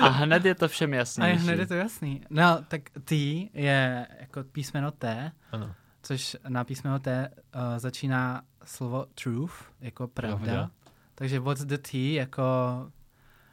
A 0.00 0.08
hned 0.08 0.44
je 0.44 0.54
to 0.54 0.68
všem 0.68 0.92
A 0.92 0.96
jasnější. 0.96 1.36
je 1.36 1.42
hned 1.42 1.58
je 1.58 1.66
to 1.66 1.74
jasný. 1.74 2.20
No, 2.30 2.58
tak 2.68 2.80
T 3.04 3.14
je 3.54 4.06
jako 4.20 4.44
písmeno 4.44 4.90
T, 4.90 5.32
Ano. 5.52 5.74
Což 6.06 6.36
na 6.48 6.64
písmeno 6.64 6.98
T 6.98 7.30
uh, 7.54 7.60
začíná 7.78 8.42
slovo 8.64 9.06
truth, 9.22 9.52
jako 9.80 10.08
pravda. 10.08 10.36
Pravda. 10.44 10.70
Takže 11.14 11.40
what's 11.40 11.64
the 11.64 11.76
T, 11.78 12.12
jako 12.14 12.42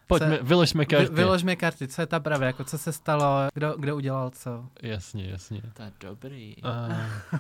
Pojďme, 0.08 0.38
Se- 0.38 0.44
vyložme 0.44 0.80
vy, 0.82 0.86
karty. 0.86 1.14
vyložme 1.14 1.56
karty, 1.56 1.88
co 1.88 2.02
je 2.02 2.06
ta 2.06 2.20
pravda, 2.20 2.48
jako 2.48 2.64
co 2.64 2.78
se 2.78 2.94
stalo, 2.94 3.48
kdo, 3.54 3.76
kdo 3.78 3.96
udělal 3.96 4.30
co. 4.30 4.66
Jasně, 4.82 5.30
jasně. 5.30 5.62
To 5.74 5.84
je 5.84 5.92
dobrý. 6.00 6.56
A, 6.64 6.88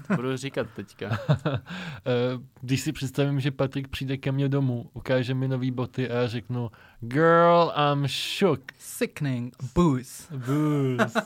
To 0.07 0.15
budu 0.15 0.37
říkat 0.37 0.67
teďka. 0.75 1.09
eh, 1.45 1.61
když 2.61 2.81
si 2.81 2.91
představím, 2.91 3.39
že 3.39 3.51
Patrik 3.51 3.87
přijde 3.87 4.17
ke 4.17 4.31
mně 4.31 4.49
domů, 4.49 4.89
ukáže 4.93 5.33
mi 5.33 5.47
nový 5.47 5.71
boty 5.71 6.09
a 6.09 6.13
já 6.13 6.27
řeknu 6.27 6.71
Girl, 6.99 7.71
I'm 7.91 8.07
shook. 8.07 8.61
Sickening, 8.79 9.55
booze. 9.75 10.23
Booze. 10.37 11.21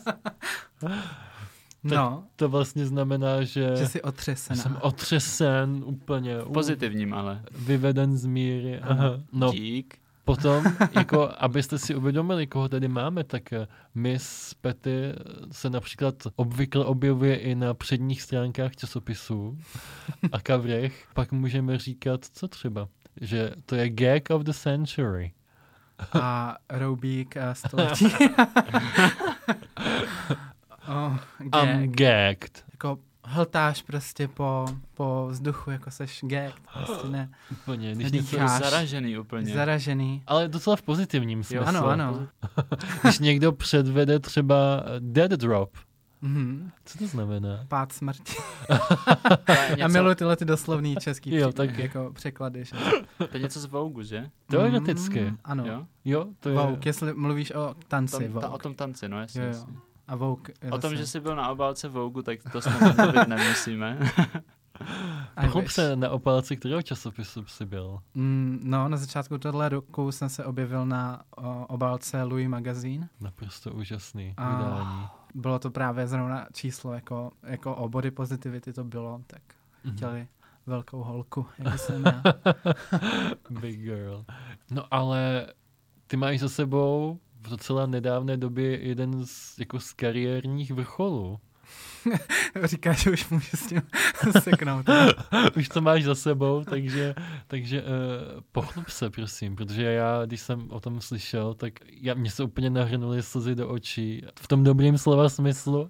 No, 1.84 2.24
To 2.36 2.50
vlastně 2.50 2.86
znamená, 2.86 3.44
že, 3.44 3.76
že 3.78 3.88
jsi 3.88 3.98
že 3.98 4.02
otřesená. 4.02 4.62
jsem 4.64 4.78
otřesen 4.82 5.82
úplně. 5.86 6.38
V 6.38 6.52
pozitivním 6.52 7.14
ale. 7.14 7.42
Vyveden 7.52 8.18
z 8.18 8.26
míry. 8.26 8.80
Aha. 8.80 9.12
No, 9.32 9.52
Dík. 9.52 9.98
Potom, 10.26 10.64
jako, 10.96 11.32
abyste 11.38 11.78
si 11.80 11.96
uvědomili, 11.96 12.48
koho 12.48 12.70
tady 12.70 12.88
máme, 12.88 13.24
tak 13.24 13.54
eh, 13.54 13.68
Miss 13.96 14.54
Petty 14.54 15.14
se 15.52 15.70
například 15.70 16.16
obvykle 16.36 16.86
objevuje 16.86 17.36
i 17.36 17.56
na 17.56 17.74
předních 17.74 18.22
stránkách 18.22 18.76
časopisů 18.76 19.58
a 20.32 20.40
kavrech. 20.42 21.08
Pak 21.14 21.32
můžeme 21.32 21.78
říkat, 21.78 22.26
co 22.34 22.48
třeba? 22.48 22.88
Že 23.22 23.52
to 23.66 23.76
je 23.76 23.90
gag 23.90 24.24
of 24.30 24.42
the 24.44 24.52
century. 24.54 25.34
A 26.14 26.58
roubík 26.70 27.38
a 27.38 27.54
století. 27.68 28.06
Oh, 30.88 31.18
gag. 31.40 31.70
I'm 31.70 31.92
gagged. 31.92 32.64
Jako 32.74 32.98
hltáš 33.24 33.82
prostě 33.82 34.28
po, 34.28 34.66
po 34.94 35.28
vzduchu, 35.32 35.72
jako 35.72 35.92
seš 35.92 36.20
gag. 36.24 36.54
Prostě 36.74 37.08
ne. 37.08 37.30
Úplně, 37.52 37.96
když 37.96 38.12
něco, 38.12 38.38
zaražený 38.38 39.18
úplně. 39.18 39.54
Zaražený. 39.54 40.24
ale 40.28 40.48
docela 40.48 40.76
v 40.76 40.82
pozitivním 40.82 41.44
smyslu. 41.44 41.68
Ano, 41.68 41.88
ano. 41.88 42.28
Když 43.02 43.20
někdo 43.20 43.52
předvede 43.52 44.20
třeba 44.20 44.84
dead 45.00 45.32
drop. 45.32 45.78
Mhm. 46.22 46.72
Co 46.86 46.98
to 46.98 47.08
znamená? 47.08 47.66
Pád 47.68 47.92
smrti. 47.92 48.34
Já 49.78 49.88
miluji 49.88 50.16
tyhle 50.16 50.36
ty 50.36 50.46
doslovný 50.46 50.96
český 50.96 51.36
Jo, 51.36 51.42
jo, 51.42 51.52
tak- 51.52 51.78
jako 51.78 52.12
překlady. 52.14 52.66
Že? 52.66 52.76
to 53.18 53.38
je 53.38 53.40
něco 53.40 53.60
z 53.60 53.66
Vogue, 53.66 54.04
že? 54.04 54.30
Teoreticky. 54.50 55.22
Mm, 55.22 55.38
ano. 55.44 55.66
Jo? 55.66 55.86
Jo, 56.06 56.26
to 56.40 56.50
je... 56.50 56.56
Vogue, 56.56 56.80
jestli 56.86 57.14
mluvíš 57.14 57.52
o 57.52 57.76
tanci 57.88 58.30
Tom, 58.30 58.42
ta, 58.42 58.50
o 58.50 58.58
tom 58.58 58.76
tanci, 58.76 59.10
no 59.10 59.20
jasně. 59.20 59.42
Jo, 59.42 59.48
jo. 59.48 59.54
jasně. 59.54 59.74
A 60.08 60.16
Vogue 60.16 60.54
je 60.64 60.72
O 60.72 60.78
tom, 60.78 60.82
zase- 60.92 60.96
že 60.96 61.08
jsi 61.08 61.20
byl 61.20 61.36
na 61.36 61.50
obálce 61.50 61.88
Vogue, 61.88 62.24
tak 62.24 62.40
to 62.52 62.62
snad 62.62 62.98
mluvit 62.98 63.28
nemusíme. 63.28 64.00
Wish. 65.62 65.72
se 65.74 65.96
na 65.96 66.10
opálce, 66.10 66.56
kterého 66.56 66.82
časopisu 66.82 67.46
jsi 67.46 67.66
byl. 67.66 68.00
Mm, 68.14 68.60
no, 68.64 68.90
na 68.90 68.98
začátku 68.98 69.38
tohle 69.38 69.70
roku 69.70 70.12
jsem 70.12 70.30
se 70.30 70.46
objevil 70.46 70.86
na 70.86 71.22
o, 71.38 71.66
obálce 71.66 72.24
Louis 72.24 72.48
Magazine. 72.48 73.10
Naprosto 73.22 73.74
úžasný 73.74 74.34
A- 74.38 74.56
vydání. 74.58 75.08
Bylo 75.36 75.60
to 75.60 75.72
právě 75.72 76.08
zrovna 76.08 76.48
číslo 76.54 76.94
jako, 76.94 77.32
jako 77.44 77.76
o 77.76 77.90
body 77.90 78.12
positivity 78.12 78.74
to 78.74 78.84
bylo, 78.84 79.22
tak 79.28 79.42
Mhm. 79.84 79.96
chtěli 79.96 80.28
velkou 80.66 81.04
holku, 81.04 81.46
jako 81.58 81.78
jsem 81.78 82.04
já. 82.06 82.24
Big 83.50 83.80
girl. 83.80 84.26
No 84.72 84.84
ale 84.92 85.48
ty 86.08 86.18
máš 86.18 86.40
za 86.40 86.50
sebou 86.50 87.20
v 87.48 87.50
docela 87.50 87.86
nedávné 87.86 88.38
době 88.38 88.88
jeden 88.88 89.26
z, 89.26 89.60
jako 89.60 89.80
z 89.80 89.94
kariérních 89.94 90.72
vrcholů. 90.72 91.40
Říká, 92.64 92.94
že 92.94 93.12
už 93.12 93.30
může 93.30 93.58
s 93.58 93.68
tím 93.68 93.82
seknout. 94.42 94.86
Už 95.58 95.70
to 95.70 95.82
máš 95.82 96.04
za 96.04 96.16
sebou, 96.16 96.64
takže, 96.64 97.16
takže 97.48 97.82
uh, 97.82 97.88
pochlub 98.52 98.90
se, 98.90 99.10
prosím, 99.10 99.56
protože 99.56 99.84
já, 99.84 100.26
když 100.26 100.42
jsem 100.42 100.72
o 100.72 100.80
tom 100.80 101.02
slyšel, 101.02 101.54
tak 101.54 101.74
já, 102.02 102.14
mě 102.14 102.32
se 102.32 102.44
úplně 102.44 102.70
nahrnuly 102.70 103.24
slzy 103.24 103.56
do 103.56 103.70
očí, 103.70 104.26
v 104.40 104.48
tom 104.48 104.64
dobrým 104.64 104.98
slova 104.98 105.30
smyslu 105.30 105.90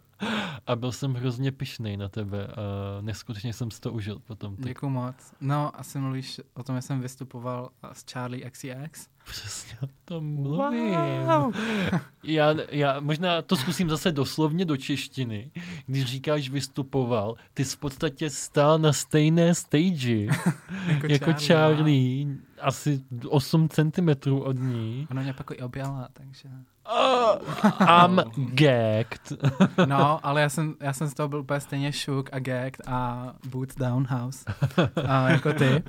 a 0.67 0.75
byl 0.75 0.91
jsem 0.91 1.13
hrozně 1.13 1.51
pišnej 1.51 1.97
na 1.97 2.10
tebe 2.10 2.47
a 2.47 3.01
neskutečně 3.01 3.53
jsem 3.53 3.71
si 3.71 3.82
to 3.82 3.91
užil 3.91 4.19
potom. 4.19 4.56
Tak 4.56 4.65
Děkuju 4.65 4.89
moc. 4.89 5.15
No, 5.41 5.80
asi 5.80 5.99
mluvíš 5.99 6.41
o 6.53 6.63
tom, 6.63 6.75
že 6.75 6.82
jsem 6.82 7.01
vystupoval 7.01 7.69
s 7.93 8.06
Charlie 8.12 8.49
XCX. 8.51 9.08
přesně 9.30 9.77
o 9.84 9.88
tom 10.06 10.25
mluvím. 10.25 10.93
Já, 12.23 12.56
já 12.69 12.99
možná 12.99 13.41
to 13.41 13.56
zkusím 13.56 13.89
zase 13.89 14.12
doslovně 14.12 14.65
do 14.65 14.77
češtiny. 14.77 15.51
Když 15.86 16.06
říkáš 16.06 16.49
vystupoval, 16.49 17.36
ty 17.53 17.65
jsi 17.65 17.75
v 17.75 17.80
podstatě 17.80 18.30
stál 18.30 18.80
na 18.80 18.93
stejné 18.93 19.56
stage 19.56 20.25
Jako, 20.88 21.08
jako 21.10 21.34
Charlie, 21.34 22.27
asi 22.62 23.01
8 23.30 23.69
cm 23.69 24.10
od 24.34 24.60
ní. 24.60 25.08
Ona 25.12 25.21
mě 25.21 25.34
pak 25.34 25.51
i 25.51 25.62
objala, 25.62 26.10
takže... 26.13 26.49
I'm 27.80 28.21
gagged. 28.36 29.32
No, 29.86 30.19
ale 30.26 30.41
já 30.41 30.50
jsem, 30.50 30.76
já 30.82 30.93
jsem 30.93 31.08
z 31.08 31.13
toho 31.13 31.30
byl 31.30 31.39
úplně 31.39 31.60
stejně 31.60 31.91
shook 31.91 32.30
a 32.34 32.39
gagged 32.39 32.82
a 32.88 33.28
boots 33.50 33.76
down 33.76 34.06
house. 34.10 34.45
A 35.08 35.30
jako 35.30 35.54
ty. 35.54 35.84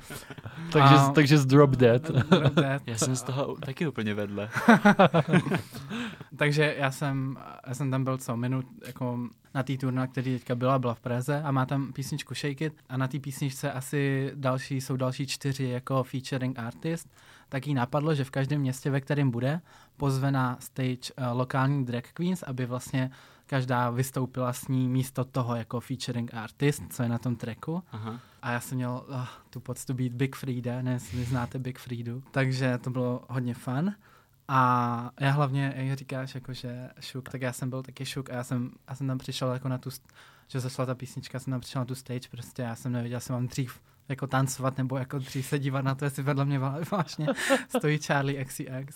takže, 0.71 0.95
A- 0.95 1.09
takže 1.11 1.37
z 1.37 1.45
Drop 1.45 1.69
Dead. 1.69 2.01
Drop 2.11 2.53
dead. 2.53 2.81
Já 2.85 2.97
jsem 2.97 3.15
z 3.15 3.23
toho 3.23 3.55
taky 3.65 3.87
úplně 3.87 4.13
vedle. 4.13 4.49
Takže 6.37 6.75
já 6.77 6.91
jsem, 6.91 7.37
já 7.67 7.73
jsem 7.73 7.91
tam 7.91 8.03
byl 8.03 8.17
co 8.17 8.37
minut 8.37 8.65
jako 8.87 9.19
na 9.53 9.63
té 9.63 9.77
turné, 9.77 10.07
který 10.07 10.33
teďka 10.33 10.55
byla, 10.55 10.79
byla 10.79 10.93
v 10.93 10.99
Praze 10.99 11.41
a 11.41 11.51
má 11.51 11.65
tam 11.65 11.93
písničku 11.93 12.33
Shake 12.33 12.61
It 12.61 12.73
a 12.89 12.97
na 12.97 13.07
té 13.07 13.19
písničce 13.19 13.71
asi 13.71 14.31
další, 14.35 14.81
jsou 14.81 14.95
další 14.95 15.27
čtyři 15.27 15.63
jako 15.63 16.03
featuring 16.03 16.59
artist, 16.59 17.09
tak 17.49 17.67
jí 17.67 17.73
napadlo, 17.73 18.15
že 18.15 18.23
v 18.23 18.31
každém 18.31 18.61
městě, 18.61 18.89
ve 18.89 19.01
kterém 19.01 19.31
bude, 19.31 19.61
pozve 19.97 20.31
na 20.31 20.57
stage 20.59 21.13
uh, 21.17 21.37
lokální 21.37 21.85
drag 21.85 22.03
queens, 22.13 22.43
aby 22.43 22.65
vlastně 22.65 23.11
každá 23.45 23.89
vystoupila 23.89 24.53
s 24.53 24.67
ní 24.67 24.89
místo 24.89 25.25
toho 25.25 25.55
jako 25.55 25.79
featuring 25.79 26.33
artist, 26.33 26.83
co 26.89 27.03
je 27.03 27.09
na 27.09 27.17
tom 27.17 27.35
tracku. 27.35 27.83
Aha. 27.91 28.19
A 28.41 28.51
já 28.51 28.59
jsem 28.59 28.75
měl 28.75 29.05
uh, 29.09 29.25
tu 29.49 29.59
poctu 29.59 29.93
být 29.93 30.13
Big 30.13 30.35
Frida, 30.35 30.81
ne, 30.81 30.91
jestli 30.91 31.23
znáte 31.23 31.59
Big 31.59 31.79
Fridu, 31.79 32.23
takže 32.31 32.77
to 32.77 32.89
bylo 32.89 33.23
hodně 33.29 33.53
fun. 33.53 33.93
A 34.51 35.11
já 35.19 35.31
hlavně, 35.31 35.73
jak 35.75 35.97
říkáš, 35.97 36.35
jako 36.35 36.53
že 36.53 36.89
šuk, 36.99 37.29
tak 37.29 37.41
já 37.41 37.53
jsem 37.53 37.69
byl 37.69 37.83
taky 37.83 38.05
šuk 38.05 38.29
a 38.29 38.33
já 38.33 38.43
jsem, 38.43 38.71
já 38.89 38.95
jsem 38.95 39.07
tam 39.07 39.17
přišel 39.17 39.53
jako 39.53 39.69
na 39.69 39.77
tu, 39.77 39.89
že 40.47 40.59
zašla 40.59 40.85
ta 40.85 40.95
písnička, 40.95 41.39
jsem 41.39 41.51
tam 41.51 41.61
přišel 41.61 41.81
na 41.81 41.85
tu 41.85 41.95
stage, 41.95 42.29
prostě 42.31 42.61
já 42.61 42.75
jsem 42.75 42.91
nevěděl, 42.91 43.17
jestli 43.17 43.33
mám 43.33 43.47
dřív 43.47 43.79
jako 44.09 44.27
tancovat 44.27 44.77
nebo 44.77 44.97
jako 44.97 45.19
dřív 45.19 45.45
se 45.45 45.59
dívat 45.59 45.81
na 45.85 45.95
to, 45.95 46.05
jestli 46.05 46.23
vedle 46.23 46.45
mě 46.45 46.59
vá- 46.59 46.83
vážně 46.91 47.27
stojí 47.77 47.97
Charlie 47.97 48.45
XCX. 48.45 48.95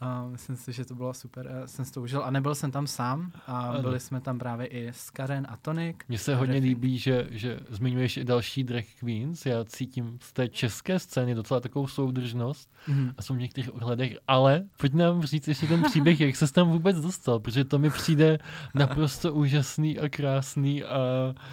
A 0.00 0.26
myslím 0.26 0.56
si, 0.56 0.72
že 0.72 0.84
to 0.84 0.94
bylo 0.94 1.14
super, 1.14 1.48
já 1.60 1.66
jsem 1.66 1.84
si 1.84 1.92
to 1.92 2.02
užil 2.02 2.24
a 2.24 2.30
nebyl 2.30 2.54
jsem 2.54 2.70
tam 2.70 2.86
sám 2.86 3.32
a 3.46 3.58
Ano. 3.58 3.82
byli 3.82 4.00
jsme 4.00 4.20
tam 4.20 4.38
právě 4.38 4.66
i 4.66 4.88
s 4.88 5.10
Karen 5.10 5.46
a 5.50 5.56
Tonik. 5.56 6.04
Mně 6.08 6.18
se 6.18 6.34
hodně 6.36 6.58
líbí, 6.58 6.98
že, 6.98 7.26
že 7.30 7.60
zmiňuješ 7.70 8.16
i 8.16 8.24
další 8.24 8.64
drag 8.64 8.84
queens. 9.00 9.46
Já 9.46 9.64
cítím 9.64 10.18
z 10.22 10.32
té 10.32 10.48
české 10.48 10.98
scény 10.98 11.34
docela 11.34 11.60
takovou 11.60 11.86
soudržnost 11.86 12.70
Mhm. 12.88 13.14
a 13.18 13.22
jsou 13.22 13.34
v 13.34 13.38
některých 13.38 13.74
ohledech, 13.74 14.16
ale 14.28 14.62
pojď 14.76 14.94
nám 14.94 15.22
říct 15.22 15.48
ještě 15.48 15.66
ten 15.66 15.82
příběh, 15.82 16.20
jak 16.20 16.36
se 16.36 16.52
tam 16.52 16.68
vůbec 16.68 17.00
dostal, 17.00 17.40
protože 17.40 17.64
to 17.64 17.78
mi 17.78 17.90
přijde 17.90 18.38
naprosto 18.74 19.32
úžasný 19.34 19.98
a 19.98 20.08
krásný 20.08 20.84
a 20.84 20.96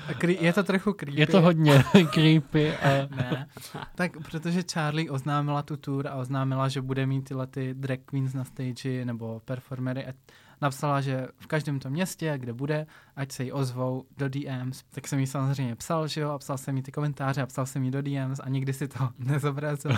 A 0.08 0.14
krý, 0.14 0.38
je 0.42 0.54
to 0.54 0.64
trochu 0.64 0.94
creepy. 0.94 1.20
je 1.22 1.28
to 1.28 1.42
hodně 1.42 1.84
creepy 2.14 2.76
a 2.78 3.01
ne. 3.10 3.48
Tak 3.96 4.12
protože 4.18 4.64
Charlie 4.74 5.12
oznámila 5.12 5.62
tu 5.62 5.78
tour 5.78 6.08
a 6.08 6.16
oznámila, 6.16 6.68
že 6.68 6.82
bude 6.82 7.06
mít 7.06 7.22
tyhle 7.22 7.48
ty 7.48 7.74
drag 7.74 8.00
queens 8.06 8.34
na 8.34 8.44
stage 8.44 9.06
nebo 9.06 9.42
performery 9.46 10.06
a 10.06 10.14
napsala, 10.62 11.02
že 11.02 11.28
v 11.40 11.48
každém 11.48 11.80
tom 11.80 11.92
městě, 11.92 12.34
kde 12.38 12.54
bude, 12.54 12.88
ať 13.16 13.32
se 13.32 13.44
jí 13.44 13.52
ozvou 13.52 14.06
do 14.18 14.30
DMs, 14.30 14.84
tak 14.92 15.08
jsem 15.08 15.20
jí 15.20 15.28
samozřejmě 15.28 15.76
psal, 15.76 16.08
že 16.08 16.22
jo, 16.22 16.30
a 16.30 16.38
psal 16.38 16.58
jsem 16.58 16.78
jí 16.78 16.84
ty 16.84 16.92
komentáře 16.92 17.42
a 17.42 17.46
psal 17.46 17.66
jsem 17.66 17.84
jí 17.84 17.92
do 17.92 18.02
DMs 18.02 18.40
a 18.40 18.50
nikdy 18.50 18.74
si 18.74 18.88
to 18.88 19.10
nezobrazil. 19.20 19.92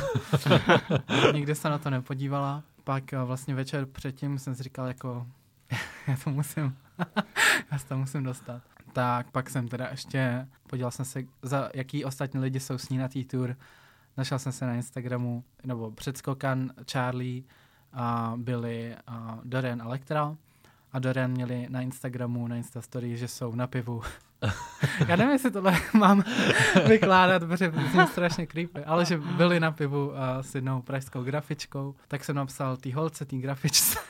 nikdy 1.33 1.55
se 1.55 1.69
na 1.69 1.77
to 1.77 1.89
nepodívala. 1.89 2.63
Pak 2.83 3.13
eh, 3.13 3.23
vlastně 3.23 3.55
večer 3.55 3.85
předtím 3.85 4.39
jsem 4.39 4.55
si 4.55 4.63
říkal 4.63 4.87
jako, 4.87 5.27
já 6.07 6.17
to 6.23 6.29
musím, 6.29 6.75
já 7.71 7.77
se 7.77 7.87
to 7.87 7.97
musím 7.97 8.23
dostat. 8.23 8.61
Tak 8.93 9.31
pak 9.31 9.49
jsem 9.49 9.67
teda 9.67 9.87
ještě, 9.91 10.47
podíval 10.67 10.91
jsem 10.91 11.05
se, 11.05 11.23
za 11.41 11.69
jaký 11.73 12.05
ostatní 12.05 12.39
lidi 12.39 12.59
jsou 12.59 12.77
s 12.77 12.89
ní 12.89 12.97
na 12.97 13.07
té 13.07 13.23
tour. 13.23 13.55
Našel 14.17 14.39
jsem 14.39 14.51
se 14.51 14.65
na 14.65 14.75
Instagramu, 14.75 15.43
nebo 15.63 15.91
předskokan 15.91 16.71
Charlie, 16.91 17.43
a 17.93 18.33
byli 18.37 18.95
a 19.07 19.39
Dorian 19.43 19.81
a 19.81 19.85
Elektra. 19.85 20.35
A 20.91 20.99
Dorian 20.99 21.31
měli 21.31 21.67
na 21.69 21.81
Instagramu, 21.81 22.47
na 22.47 22.55
Instastory, 22.55 23.17
že 23.17 23.27
jsou 23.27 23.55
na 23.55 23.67
pivu. 23.67 24.01
Já 25.07 25.15
nevím, 25.15 25.31
jestli 25.31 25.51
tohle 25.51 25.77
mám 25.93 26.23
vykládat, 26.87 27.39
protože 27.39 27.73
jsem 27.91 28.07
strašně 28.07 28.47
creepy, 28.47 28.83
ale 28.85 29.05
že 29.05 29.17
byli 29.17 29.59
na 29.59 29.71
pivu 29.71 30.07
uh, 30.07 30.15
s 30.41 30.55
jednou 30.55 30.81
pražskou 30.81 31.23
grafičkou, 31.23 31.95
tak 32.07 32.23
jsem 32.23 32.35
napsal 32.35 32.77
tý 32.77 32.93
holce, 32.93 33.25
tý 33.25 33.39
grafičce. 33.39 33.99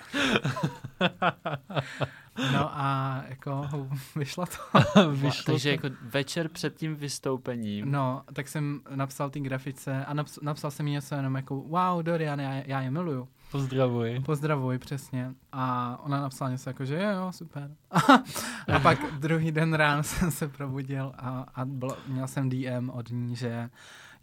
No 2.54 2.69
a 2.80 3.24
jako 3.28 3.69
vyšlo 4.15 4.46
to. 4.46 4.80
Vyšlo 5.12 5.54
Takže 5.54 5.78
to. 5.78 5.86
jako 5.86 5.96
večer 6.02 6.50
před 6.50 6.76
tím 6.76 6.96
vystoupením. 6.96 7.91
No, 7.91 8.22
tak 8.34 8.48
jsem 8.48 8.82
napsal 8.96 9.30
té 9.30 9.39
grafice 9.39 10.06
a 10.06 10.13
naps- 10.13 10.39
napsal 10.41 10.72
jsem 10.72 10.88
jí 10.88 10.93
něco 10.93 11.15
jenom 11.15 11.36
jako 11.36 11.56
wow, 11.56 12.04
Dorian, 12.04 12.39
já, 12.39 12.54
já 12.65 12.82
je 12.82 12.91
miluju. 12.91 13.28
Pozdravuji. 13.53 14.19
Pozdravuj, 14.19 14.77
přesně. 14.77 15.33
A 15.51 15.97
ona 16.03 16.21
napsala 16.21 16.51
něco 16.51 16.69
jako, 16.69 16.85
že 16.85 16.95
jo, 16.95 17.09
jo, 17.09 17.31
super. 17.31 17.71
a 18.73 18.79
pak 18.81 18.99
druhý 19.19 19.51
den 19.51 19.73
ráno 19.73 20.03
jsem 20.03 20.31
se 20.31 20.47
probudil 20.47 21.13
a, 21.17 21.45
a 21.55 21.65
bylo, 21.65 21.97
měl 22.07 22.27
jsem 22.27 22.49
DM 22.49 22.89
od 22.89 23.09
ní, 23.09 23.35
že 23.35 23.69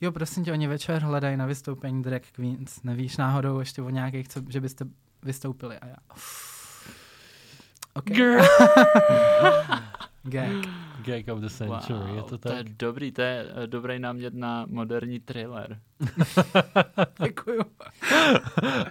jo, 0.01 0.13
prosím 0.13 0.45
tě, 0.45 0.53
oni 0.53 0.69
večer 0.69 1.03
hledají 1.03 1.37
na 1.37 1.47
vystoupení 1.47 2.03
Drag 2.03 2.23
Queens. 2.33 2.83
Nevíš 2.83 3.17
náhodou 3.17 3.61
ještě 3.61 3.83
o 3.83 3.91
nějakých, 3.91 4.29
co, 4.29 4.41
že 4.49 4.61
byste 4.61 4.85
vystoupili? 5.23 5.79
A 5.79 5.87
já... 5.87 5.97
Okay. 7.95 8.39
Gag. 10.23 10.67
Gag 11.05 11.29
of 11.29 11.41
the 11.41 11.49
century, 11.49 11.99
wow, 11.99 12.17
je 12.17 12.23
to 12.23 12.29
to 12.29 12.39
tak? 12.39 12.57
je 12.57 12.75
dobrý, 12.79 13.13
to 13.13 13.23
je 13.23 13.47
eh, 13.65 13.67
dobrý 13.67 13.99
námět 13.99 14.35
na 14.35 14.67
moderní 14.69 15.21
thriller. 15.21 15.81
Děkuju. 17.25 17.61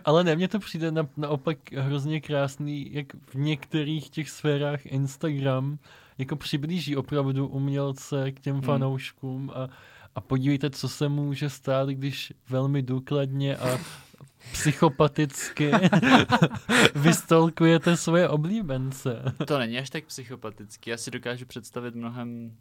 Ale 0.06 0.24
ne, 0.24 0.36
mně 0.36 0.48
to 0.48 0.60
přijde 0.60 0.92
na, 0.92 1.08
naopak 1.18 1.58
hrozně 1.74 2.22
krásný, 2.22 2.94
jak 2.94 3.06
v 3.14 3.36
některých 3.36 4.10
těch 4.10 4.30
sférách 4.30 4.86
Instagram 4.86 5.78
jako 6.18 6.36
přiblíží 6.36 6.96
opravdu 6.96 7.48
umělce 7.48 8.32
k 8.32 8.40
těm 8.40 8.56
Hmm. 8.56 8.64
fanouškům 8.66 9.52
a, 9.56 9.70
a 10.20 10.22
podívejte, 10.22 10.70
co 10.70 10.90
se 10.90 11.10
může 11.10 11.50
stát, 11.50 11.90
když 11.90 12.34
velmi 12.50 12.82
důkladně 12.82 13.58
a 13.58 13.80
psychopaticky 14.52 15.72
vystolkujete 16.96 17.98
svoje 17.98 18.30
oblíbence. 18.30 19.24
To 19.48 19.60
není 19.60 19.80
až 19.80 19.90
tak 19.90 20.06
psychopatický, 20.06 20.90
já 20.90 20.98
si 20.98 21.12
dokážu 21.12 21.46
představit 21.46 21.96
mnohem 21.96 22.52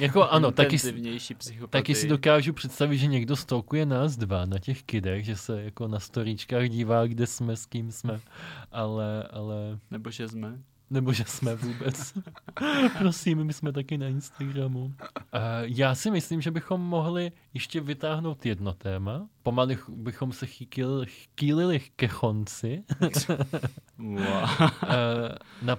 Jako 0.00 0.28
ano, 0.28 0.50
taky, 0.52 0.76
psychopatii. 0.76 1.68
taky 1.70 1.94
si 1.94 2.08
dokážu 2.08 2.52
představit, 2.52 2.98
že 2.98 3.06
někdo 3.06 3.36
stolkuje 3.36 3.86
nás 3.86 4.16
dva 4.16 4.46
na 4.46 4.58
těch 4.58 4.82
kidech, 4.82 5.24
že 5.24 5.36
se 5.36 5.62
jako 5.62 5.88
na 5.88 6.00
storíčkách 6.00 6.68
dívá, 6.68 7.06
kde 7.06 7.26
jsme, 7.26 7.56
s 7.56 7.66
kým 7.66 7.92
jsme, 7.92 8.20
ale, 8.72 9.22
ale 9.22 9.78
Nebo 9.90 10.10
že 10.10 10.28
jsme. 10.28 10.58
Nebo 10.90 11.12
že 11.12 11.24
jsme 11.26 11.54
vůbec. 11.56 12.12
Prosím, 12.98 13.44
my 13.44 13.52
jsme 13.52 13.72
taky 13.72 13.98
na 13.98 14.06
Instagramu. 14.06 14.84
Uh, 14.84 14.92
já 15.62 15.94
si 15.94 16.10
myslím, 16.10 16.40
že 16.40 16.50
bychom 16.50 16.80
mohli 16.80 17.32
ještě 17.54 17.80
vytáhnout 17.80 18.46
jedno 18.46 18.72
téma. 18.72 19.28
Pomalu 19.42 19.74
ch- 19.74 19.88
bychom 19.90 20.32
se 20.32 20.46
chýlili, 20.46 21.06
chýlili 21.40 21.80
ke 21.96 22.08
konci. 22.08 22.84
Wow. 23.98 24.18
Uh, 24.18 24.26
na, 25.62 25.76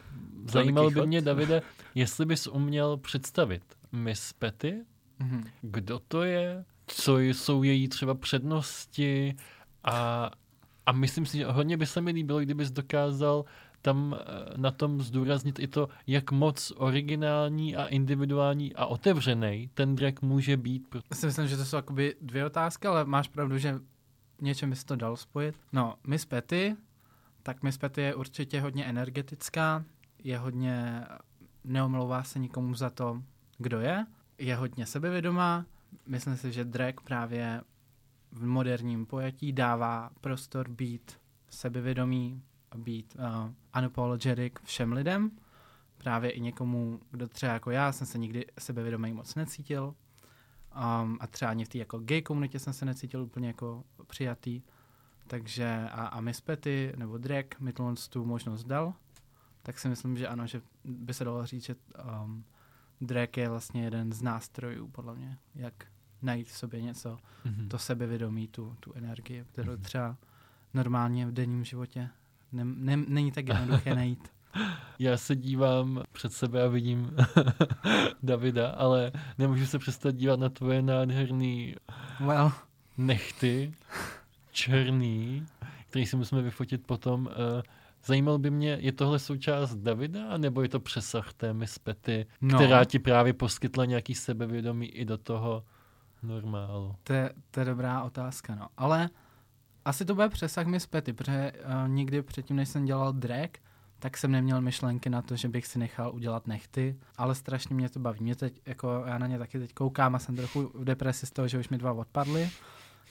zajímalo 0.49 0.91
by 0.91 1.07
mě, 1.07 1.21
Davide, 1.21 1.61
jestli 1.95 2.25
bys 2.25 2.47
uměl 2.47 2.97
představit 2.97 3.63
Miss 3.91 4.33
Petty, 4.33 4.83
Mhm. 5.19 5.43
kdo 5.61 5.99
to 6.07 6.23
je, 6.23 6.65
co 6.87 7.19
jsou 7.19 7.63
její 7.63 7.87
třeba 7.87 8.15
přednosti 8.15 9.35
a, 9.83 10.31
a 10.85 10.91
myslím 10.91 11.25
si, 11.25 11.37
že 11.37 11.45
hodně 11.45 11.77
by 11.77 11.85
se 11.85 12.01
mi 12.01 12.11
líbilo, 12.11 12.39
kdybys 12.39 12.71
dokázal 12.71 13.45
tam 13.87 14.15
eh, 14.19 14.57
na 14.57 14.71
tom 14.71 15.01
zdůraznit 15.01 15.59
i 15.59 15.67
to, 15.67 15.89
jak 16.07 16.31
moc 16.31 16.73
originální 16.75 17.75
a 17.75 17.85
individuální 17.85 18.75
a 18.75 18.85
otevřený 18.85 19.69
ten 19.73 19.95
drag 19.95 20.21
může 20.21 20.57
být. 20.57 20.95
Já 20.95 21.15
si 21.15 21.25
myslím, 21.25 21.47
že 21.47 21.57
to 21.57 21.65
jsou 21.65 21.75
jakoby 21.75 22.15
dvě 22.21 22.45
otázky, 22.45 22.87
ale 22.87 23.05
máš 23.05 23.27
pravdu, 23.27 23.57
že 23.57 23.79
něčem 24.41 24.69
bys 24.69 24.83
to 24.83 24.95
dal 24.95 25.17
spojit. 25.17 25.55
No, 25.73 25.95
Miss 26.07 26.25
Petty, 26.25 26.75
tak 27.43 27.63
Miss 27.63 27.77
Petty 27.77 28.01
je 28.01 28.15
určitě 28.15 28.61
hodně 28.61 28.85
energetická, 28.85 29.83
je 30.23 30.37
hodně, 30.37 31.05
neomlouvá 31.63 32.23
se 32.23 32.39
nikomu 32.39 32.75
za 32.75 32.89
to, 32.89 33.21
kdo 33.57 33.79
je, 33.79 34.05
je 34.37 34.55
hodně 34.55 34.85
sebevědomá, 34.85 35.65
myslím 36.07 36.37
si, 36.37 36.51
že 36.51 36.65
drag 36.65 36.93
právě 37.03 37.61
v 38.31 38.45
moderním 38.45 39.05
pojetí 39.05 39.53
dává 39.53 40.09
prostor 40.21 40.69
být 40.69 41.17
sebevědomý, 41.49 42.41
být 42.77 43.15
uh, 43.19 43.51
unapologetic 43.77 44.53
všem 44.63 44.93
lidem, 44.93 45.31
právě 45.97 46.31
i 46.31 46.41
někomu, 46.41 46.99
kdo 47.11 47.27
třeba 47.27 47.53
jako 47.53 47.71
já 47.71 47.91
jsem 47.91 48.07
se 48.07 48.17
nikdy 48.17 48.45
sebevědomý 48.59 49.13
moc 49.13 49.35
necítil, 49.35 49.95
Um, 51.03 51.17
a 51.21 51.27
třeba 51.27 51.51
ani 51.51 51.65
v 51.65 51.69
té 51.69 51.77
jako 51.77 51.99
gay 51.99 52.21
komunitě 52.21 52.59
jsem 52.59 52.73
se 52.73 52.85
necítil 52.85 53.21
úplně 53.23 53.47
jako 53.47 53.83
přijatý. 54.07 54.61
Takže 55.27 55.87
a, 55.91 56.05
a 56.07 56.21
Miss 56.21 56.41
Petty 56.41 56.93
nebo 56.95 57.17
drag 57.17 57.45
mi 57.59 57.73
tu 58.09 58.25
možnost 58.25 58.63
dal. 58.63 58.93
Tak 59.63 59.79
si 59.79 59.89
myslím, 59.89 60.17
že 60.17 60.27
ano, 60.27 60.47
že 60.47 60.61
by 60.85 61.13
se 61.13 61.23
dalo 61.23 61.45
říct, 61.45 61.63
že 61.65 61.75
um, 62.23 62.43
drag 63.01 63.37
je 63.37 63.49
vlastně 63.49 63.83
jeden 63.83 64.11
z 64.13 64.21
nástrojů, 64.21 64.87
podle 64.87 65.15
mě, 65.15 65.37
jak 65.55 65.73
najít 66.21 66.47
v 66.47 66.57
sobě 66.57 66.81
něco, 66.81 67.17
Mhm. 67.45 67.69
to 67.69 67.77
sebevědomí, 67.77 68.47
tu, 68.47 68.75
tu 68.79 68.93
energii, 68.93 69.45
kterou 69.51 69.71
Mhm. 69.73 69.81
třeba 69.81 70.17
normálně 70.73 71.27
v 71.27 71.31
denním 71.31 71.63
životě 71.63 72.09
ne, 72.57 72.95
ne, 72.95 73.03
není 73.07 73.31
tak 73.31 73.47
jednoduché 73.47 73.95
najít. 73.95 74.27
Já 74.99 75.17
se 75.17 75.35
dívám 75.35 76.03
před 76.11 76.33
sebe 76.33 76.63
a 76.63 76.67
vidím 76.67 77.15
Davida, 78.23 78.69
ale 78.69 79.11
nemůžu 79.37 79.65
se 79.65 79.79
přestat 79.79 80.11
dívat 80.15 80.39
na 80.39 80.49
tvoje 80.49 80.81
nádherný 80.81 81.75
Well, 82.19 82.51
nechty, 82.97 83.73
černý, 84.51 85.45
který 85.89 86.05
si 86.05 86.15
musíme 86.15 86.41
vyfotit 86.41 86.87
potom. 86.87 87.29
Eh, 87.31 87.63
Zajímal 88.05 88.37
by 88.37 88.49
mě, 88.51 88.77
je 88.81 88.91
tohle 88.91 89.19
součást 89.19 89.75
Davida, 89.75 90.37
nebo 90.37 90.61
je 90.61 90.69
to 90.69 90.79
přesah 90.79 91.33
té 91.33 91.53
Miss 91.53 91.79
Petty, 91.79 92.25
no. 92.41 92.55
která 92.55 92.83
ti 92.83 92.99
právě 92.99 93.33
poskytla 93.33 93.85
nějaký 93.85 94.15
sebevědomí 94.15 94.87
i 94.87 95.05
do 95.05 95.17
toho 95.17 95.63
normálu? 96.23 96.95
To 97.03 97.13
je, 97.13 97.33
to 97.51 97.59
je 97.59 97.65
dobrá 97.65 98.03
otázka, 98.03 98.55
no. 98.55 98.67
Ale 98.77 99.09
asi 99.87 100.05
to 100.05 100.15
bude 100.15 100.29
přesah 100.29 100.67
mi 100.67 100.79
zpěty, 100.79 101.13
protože 101.13 101.51
uh, 101.65 101.89
nikdy 101.89 102.21
předtím, 102.21 102.55
než 102.55 102.69
jsem 102.69 102.85
dělal 102.85 103.13
drag, 103.13 103.49
tak 103.99 104.17
jsem 104.17 104.31
neměl 104.31 104.61
myšlenky 104.61 105.09
na 105.09 105.21
to, 105.21 105.35
že 105.35 105.47
bych 105.47 105.67
si 105.67 105.79
nechal 105.79 106.11
udělat 106.15 106.47
nechty, 106.47 106.95
ale 107.17 107.35
strašně 107.35 107.75
mě 107.75 107.89
to 107.89 107.99
baví. 107.99 108.19
Mě 108.21 108.35
teď, 108.35 108.61
jako 108.65 109.03
já 109.07 109.17
na 109.17 109.27
ně 109.27 109.37
taky 109.37 109.59
teď 109.59 109.73
koukám 109.73 110.15
a 110.15 110.19
jsem 110.19 110.35
trochu 110.35 110.71
v 110.73 110.83
depresi 110.83 111.25
z 111.25 111.31
toho, 111.31 111.47
že 111.47 111.59
už 111.59 111.69
mi 111.69 111.77
dva 111.77 111.93
odpadly 111.93 112.49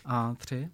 a 0.04 0.34
tři. 0.34 0.68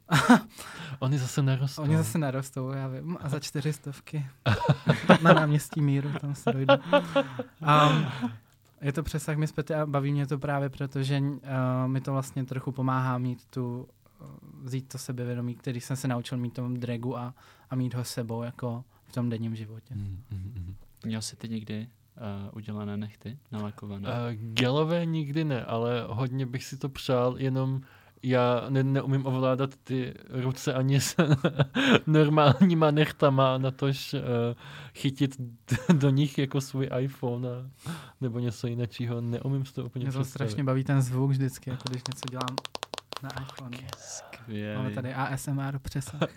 Oni 0.99 1.19
zase 1.19 1.43
narostou. 1.43 1.83
Oni 1.83 1.97
zase 1.97 2.19
narostou, 2.19 2.71
já 2.71 2.89
vím, 2.89 3.19
a 3.21 3.29
za 3.29 3.41
čtyři 3.41 3.73
stovky 3.73 4.27
na 5.23 5.33
náměstí 5.33 5.81
míru 5.81 6.11
tam 6.21 6.35
se 6.35 6.53
dojde. 6.53 6.79
Um, 7.61 8.07
je 8.81 8.93
to 8.93 9.03
přesah 9.03 9.37
mi 9.37 9.47
zpěty 9.47 9.75
a 9.75 9.87
baví 9.87 10.13
mě 10.13 10.27
to 10.27 10.39
právě, 10.39 10.69
protože 10.69 11.21
uh, 11.21 11.29
mi 11.87 12.01
to 12.01 12.13
vlastně 12.13 12.45
trochu 12.45 12.73
pomáhá 12.73 13.19
mít 13.19 13.47
tu, 13.47 13.89
vzít 14.63 14.89
to 14.89 14.99
sebevědomí, 14.99 15.55
který 15.55 15.81
jsem 15.81 15.97
se 15.97 16.09
naučil 16.09 16.39
mít 16.39 16.51
v 16.51 16.55
tom 16.55 16.75
dragu 16.77 17.19
a, 17.19 17.35
a 17.71 17.77
mít 17.77 17.95
ho 17.95 18.05
s 18.05 18.09
sebou 18.11 18.43
jako 18.43 18.85
v 19.05 19.13
tom 19.13 19.29
denním 19.29 19.55
životě. 19.57 19.95
Mm, 19.95 20.23
mm, 20.31 20.39
mm. 20.57 20.75
Měl 21.05 21.23
jsi 21.23 21.37
ty 21.37 21.49
někdy 21.49 21.87
uh, 22.17 22.57
udělané 22.57 22.97
nechty, 22.97 23.39
nalakované? 23.53 24.09
Uh, 24.09 24.15
gelové 24.55 25.07
nikdy 25.07 25.45
ne, 25.45 25.65
ale 25.65 26.05
hodně 26.09 26.47
bych 26.47 26.65
si 26.65 26.77
to 26.77 26.89
přál, 26.89 27.35
jenom 27.39 27.81
já 28.25 28.67
ne, 28.69 28.83
neumím 28.83 29.27
ovládat 29.27 29.71
ty 29.85 30.15
ruce 30.29 30.75
ani 30.75 31.01
s 31.01 31.17
normálníma 32.07 32.91
nechtama, 32.91 33.59
na 33.59 33.71
tož 33.71 34.15
uh, 34.15 34.21
chytit 34.95 35.41
d- 35.41 35.77
do 35.93 36.11
nich 36.11 36.39
jako 36.39 36.61
svůj 36.61 36.89
iPhone 37.01 37.49
a, 37.49 37.71
nebo 38.21 38.39
něco 38.39 38.67
jiného. 38.67 39.21
Neumím 39.21 39.65
si 39.65 39.75
to 39.75 39.85
úplně 39.85 40.05
Mě 40.05 40.13
to 40.13 40.21
představit. 40.21 40.49
strašně 40.51 40.65
baví 40.65 40.85
ten 40.85 41.03
zvuk 41.03 41.31
vždycky, 41.31 41.71
jako 41.71 41.83
když 41.91 42.03
něco 42.09 42.29
dělám. 42.31 42.57
Na 43.23 43.31
iPhone. 43.43 43.79
Skvělý. 43.99 44.77
Máme 44.77 44.91
tady 44.91 45.15
ASMR 45.15 45.79
přesah. 45.79 46.31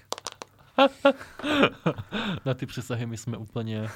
Na 2.45 2.53
ty 2.53 2.65
přesahy 2.65 3.05
my 3.05 3.17
jsme 3.17 3.37
úplně 3.37 3.89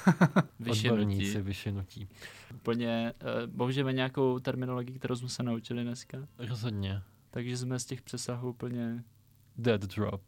Vyšinutí. 0.60 0.90
odborníci, 0.90 1.42
vyšinutí. 1.42 2.08
Úplně 2.54 3.12
uh, 3.22 3.56
použijeme 3.56 3.92
nějakou 3.92 4.38
terminologii, 4.38 4.98
kterou 4.98 5.16
jsme 5.16 5.28
se 5.28 5.42
naučili 5.42 5.82
dneska. 5.82 6.18
Rozhodně. 6.38 7.02
Takže 7.30 7.56
jsme 7.56 7.78
z 7.78 7.84
těch 7.84 8.02
přesahů 8.02 8.50
úplně... 8.50 9.04
Dead 9.56 9.80
drop. 9.80 10.22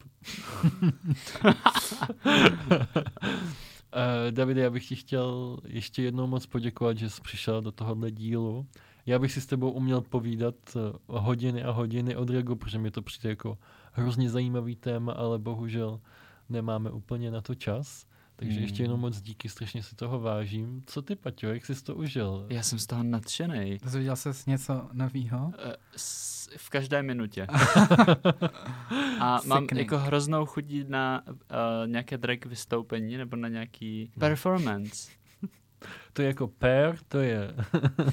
Uh, 1.44 1.52
Davide, 4.30 4.60
já 4.60 4.70
bych 4.70 4.88
ti 4.88 4.96
chtěl 4.96 5.58
ještě 5.64 6.02
jednou 6.02 6.26
moc 6.26 6.46
poděkovat, 6.46 6.98
že 6.98 7.10
jsi 7.10 7.20
přišel 7.20 7.62
do 7.62 7.72
tohohle 7.72 8.10
dílu. 8.10 8.66
Já 9.06 9.18
bych 9.18 9.32
si 9.32 9.40
s 9.40 9.46
tebou 9.46 9.70
uměl 9.70 10.00
povídat 10.00 10.54
uh, 10.74 10.82
hodiny 11.20 11.62
a 11.64 11.70
hodiny 11.70 12.16
od 12.16 12.30
Rego, 12.30 12.56
protože 12.56 12.78
mi 12.78 12.90
to 12.90 13.02
přijde 13.02 13.28
jako 13.28 13.58
hrozně 13.92 14.30
zajímavý 14.30 14.76
téma, 14.76 15.12
ale 15.12 15.38
bohužel 15.38 16.00
nemáme 16.48 16.90
úplně 16.90 17.30
na 17.30 17.40
to 17.40 17.54
čas. 17.54 18.06
Takže 18.36 18.54
Hmm. 18.54 18.62
ještě 18.62 18.82
jenom 18.82 19.00
moc 19.00 19.20
díky, 19.20 19.48
strašně 19.48 19.82
si 19.82 19.96
toho 19.96 20.20
vážím. 20.20 20.82
Co 20.86 21.02
ty, 21.02 21.16
Paťo, 21.16 21.46
jak 21.46 21.66
jsi 21.66 21.84
to 21.84 21.94
užil? 21.94 22.46
Já 22.48 22.62
jsem 22.62 22.78
z 22.78 22.86
toho 22.86 23.02
nadšený. 23.02 23.78
Dozvěděl 23.84 24.16
ses 24.16 24.46
něco 24.46 24.88
novýho? 24.92 25.52
Eh, 25.58 25.72
V 26.56 26.70
každé 26.70 27.02
minutě. 27.02 27.46
A 29.20 29.40
mám 29.46 29.62
Sickening. 29.62 29.90
jako 29.92 29.98
hroznou 30.04 30.46
chudí 30.46 30.84
na 30.88 31.22
uh, 31.26 31.36
nějaké 31.86 32.18
drag 32.18 32.38
vystoupení 32.46 33.16
nebo 33.16 33.36
na 33.36 33.48
nějaký 33.48 34.10
performance. 34.18 35.10
To 36.12 36.22
je 36.22 36.28
jako 36.28 36.48
pair, 36.48 36.98
to 37.08 37.18
je... 37.18 37.54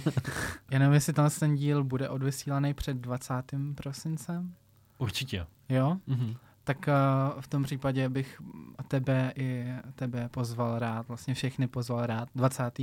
Já 0.72 0.80
nevím, 0.80 0.94
jestli 0.94 1.14
tenhle 1.14 1.30
ten 1.30 1.56
díl 1.56 1.84
bude 1.84 2.10
odvysílaný 2.10 2.74
před 2.74 2.98
20. 2.98 3.34
prosincem. 3.76 4.54
Určitě. 4.98 5.46
Jo? 5.70 5.98
Mhm. 6.08 6.36
Tak 6.64 6.78
uh, 6.88 7.42
v 7.42 7.48
tom 7.48 7.64
případě 7.64 8.10
bych 8.10 8.42
tebe 8.88 9.34
i 9.36 9.66
tebe 9.96 10.30
pozval 10.30 10.80
rád, 10.80 11.08
vlastně 11.08 11.34
všechny 11.34 11.68
pozval 11.68 12.06
rád 12.06 12.30
20. 12.36 12.82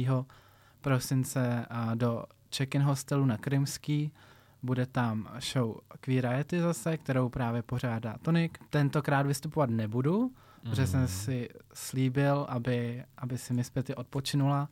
prosince 0.81 1.67
uh, 1.71 1.97
do 1.97 2.25
check-in 2.57 2.83
hostelu 2.83 3.25
na 3.25 3.39
Krymský. 3.39 4.13
Bude 4.63 4.87
tam 4.87 5.29
show 5.53 5.77
Queeriety 6.01 6.61
zase, 6.61 6.97
kterou 6.97 7.29
právě 7.29 7.63
pořádá 7.63 8.17
Tonik. 8.23 8.59
Tentokrát 8.71 9.27
vystupovat 9.27 9.71
nebudu, 9.71 10.33
protože 10.71 10.87
jsem 10.87 11.09
si 11.09 11.49
slíbil, 11.75 12.47
aby, 12.49 13.05
aby 13.17 13.39
si 13.39 13.55
Miss 13.55 13.71
Petty 13.71 13.95
odpočinula, 13.95 14.69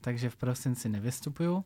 takže 0.00 0.30
v 0.30 0.36
prosinci 0.36 0.88
nevystupuju. 0.88 1.64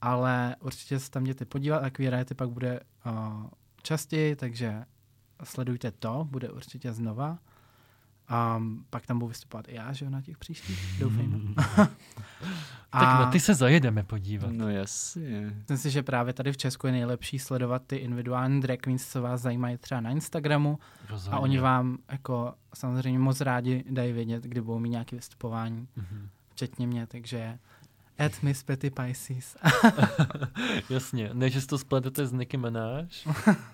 Ale 0.00 0.56
určitě 0.60 0.98
se 0.98 1.10
tam 1.10 1.22
jděte 1.22 1.44
podívat 1.44 1.78
a 1.78 1.90
Queeriety 1.90 2.34
pak 2.34 2.50
bude 2.50 2.80
uh, 3.06 3.12
častěji, 3.82 4.36
takže 4.36 4.84
sledujte 5.44 5.90
to, 5.90 6.28
bude 6.30 6.50
určitě 6.50 6.92
znova. 6.92 7.38
A 8.28 8.62
pak 8.90 9.06
tam 9.06 9.18
budu 9.18 9.28
vystupovat 9.28 9.68
i 9.68 9.74
já, 9.74 9.92
že 9.92 10.04
jo, 10.04 10.10
na 10.10 10.22
těch 10.22 10.38
příštích, 10.38 10.98
doufejme. 11.00 11.38
Tak 13.00 13.18
na 13.20 13.30
ty 13.30 13.40
se 13.40 13.54
zajedeme 13.54 14.02
podívat. 14.02 14.52
No 14.52 14.68
jasně. 14.70 15.52
Myslím 15.58 15.76
si, 15.78 15.90
že 15.90 16.02
právě 16.02 16.32
tady 16.32 16.52
v 16.52 16.56
Česku 16.56 16.86
je 16.86 16.92
nejlepší 16.92 17.38
sledovat 17.38 17.82
ty 17.86 17.96
individuální 17.96 18.60
drag 18.60 18.78
queens, 18.78 19.06
co 19.08 19.22
vás 19.22 19.40
zajímají 19.40 19.76
třeba 19.78 20.00
na 20.00 20.10
Instagramu 20.10 20.78
Rozhodně. 21.10 21.36
a 21.36 21.40
oni 21.40 21.58
vám 21.58 21.98
jako 22.12 22.54
samozřejmě 22.74 23.18
moc 23.18 23.40
rádi 23.40 23.84
dají 23.90 24.12
vědět, 24.12 24.44
kdy 24.44 24.60
budou 24.60 24.78
mít 24.78 24.90
nějaké 24.90 25.16
vystupování, 25.16 25.88
Mhm. 25.96 26.28
včetně 26.50 26.86
mě, 26.86 27.06
takže 27.06 27.58
at 28.18 28.42
Miss 28.42 28.62
Petty 28.62 28.90
Pisces. 28.90 29.56
Jasně, 30.90 31.30
ne, 31.32 31.50
že 31.50 31.60
si 31.60 31.66
to 31.66 31.78
spletete 31.78 32.26
s 32.26 32.32
Nicki 32.32 32.56
Minaj, 32.56 33.06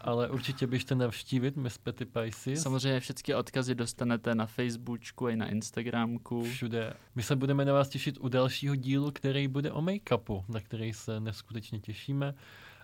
ale 0.01 0.31
určitě 0.31 0.67
běžte 0.67 0.95
navštívit 0.95 1.57
Miss 1.57 1.79
Petty 1.79 2.05
Pisces. 2.05 2.63
Samozřejmě 2.63 3.01
všechny 3.01 3.35
odkazy 3.35 3.75
dostanete 3.75 4.35
na 4.35 4.47
Facebooku 4.47 5.29
i 5.29 5.37
na 5.37 5.49
Instagramku. 5.49 6.43
Všude. 6.43 6.95
My 7.15 7.23
se 7.23 7.37
budeme 7.37 7.65
na 7.65 7.73
vás 7.73 7.89
těšit 7.89 8.19
u 8.21 8.29
dalšího 8.29 8.77
dílu, 8.77 9.11
který 9.11 9.49
bude 9.49 9.73
o 9.73 9.83
make-upu, 9.83 10.45
na 10.49 10.61
který 10.61 10.93
se 10.93 11.21
neskutečně 11.21 11.81
těšíme. 11.81 12.35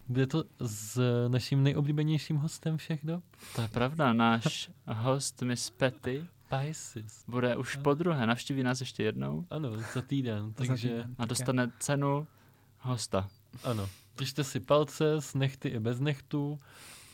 Bude 0.08 0.26
to 0.26 0.44
s 0.60 1.00
naším 1.28 1.62
nejoblíbenějším 1.62 2.36
hostem 2.36 2.76
všech 2.76 3.00
dob? 3.02 3.24
To 3.54 3.62
je 3.62 3.68
pravda, 3.68 4.12
náš 4.12 4.70
host 4.86 5.42
Miss 5.42 5.70
Petty 5.70 6.26
Pisces. 6.48 7.24
bude 7.28 7.56
už 7.56 7.76
po 7.76 7.94
druhé, 7.94 8.26
navštíví 8.26 8.62
nás 8.62 8.80
ještě 8.80 9.02
jednou 9.02 9.46
Ano, 9.50 9.70
za 9.94 10.02
týden, 10.02 10.48
Za 10.48 10.54
takže 10.66 10.88
týden. 10.88 11.14
a 11.18 11.26
dostane 11.26 11.72
cenu 11.78 12.26
hosta. 12.80 13.28
ano. 13.64 13.88
Držte 14.16 14.44
si 14.44 14.60
palce 14.60 15.12
s 15.20 15.34
nechty 15.34 15.68
i 15.68 15.80
bez 15.80 16.00
nechtů 16.00 16.60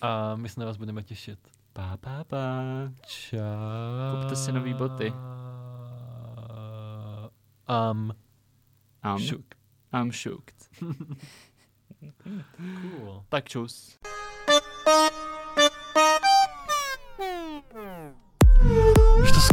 a 0.00 0.36
my 0.36 0.48
se 0.48 0.60
na 0.60 0.66
vás 0.66 0.76
budeme 0.76 1.02
těšit. 1.02 1.38
Pa, 1.72 1.96
pa, 1.96 2.24
pa. 2.24 2.38
Čau. 3.06 4.20
Kupte 4.20 4.36
si 4.36 4.52
nový 4.52 4.74
boty. 4.74 5.12
Um, 7.92 8.14
I'm, 9.04 9.18
šuk. 9.18 9.44
I'm 9.92 10.12
shooked. 10.12 10.54
Cool. 12.82 13.24
Tak 13.28 13.48
čus. 13.48 13.98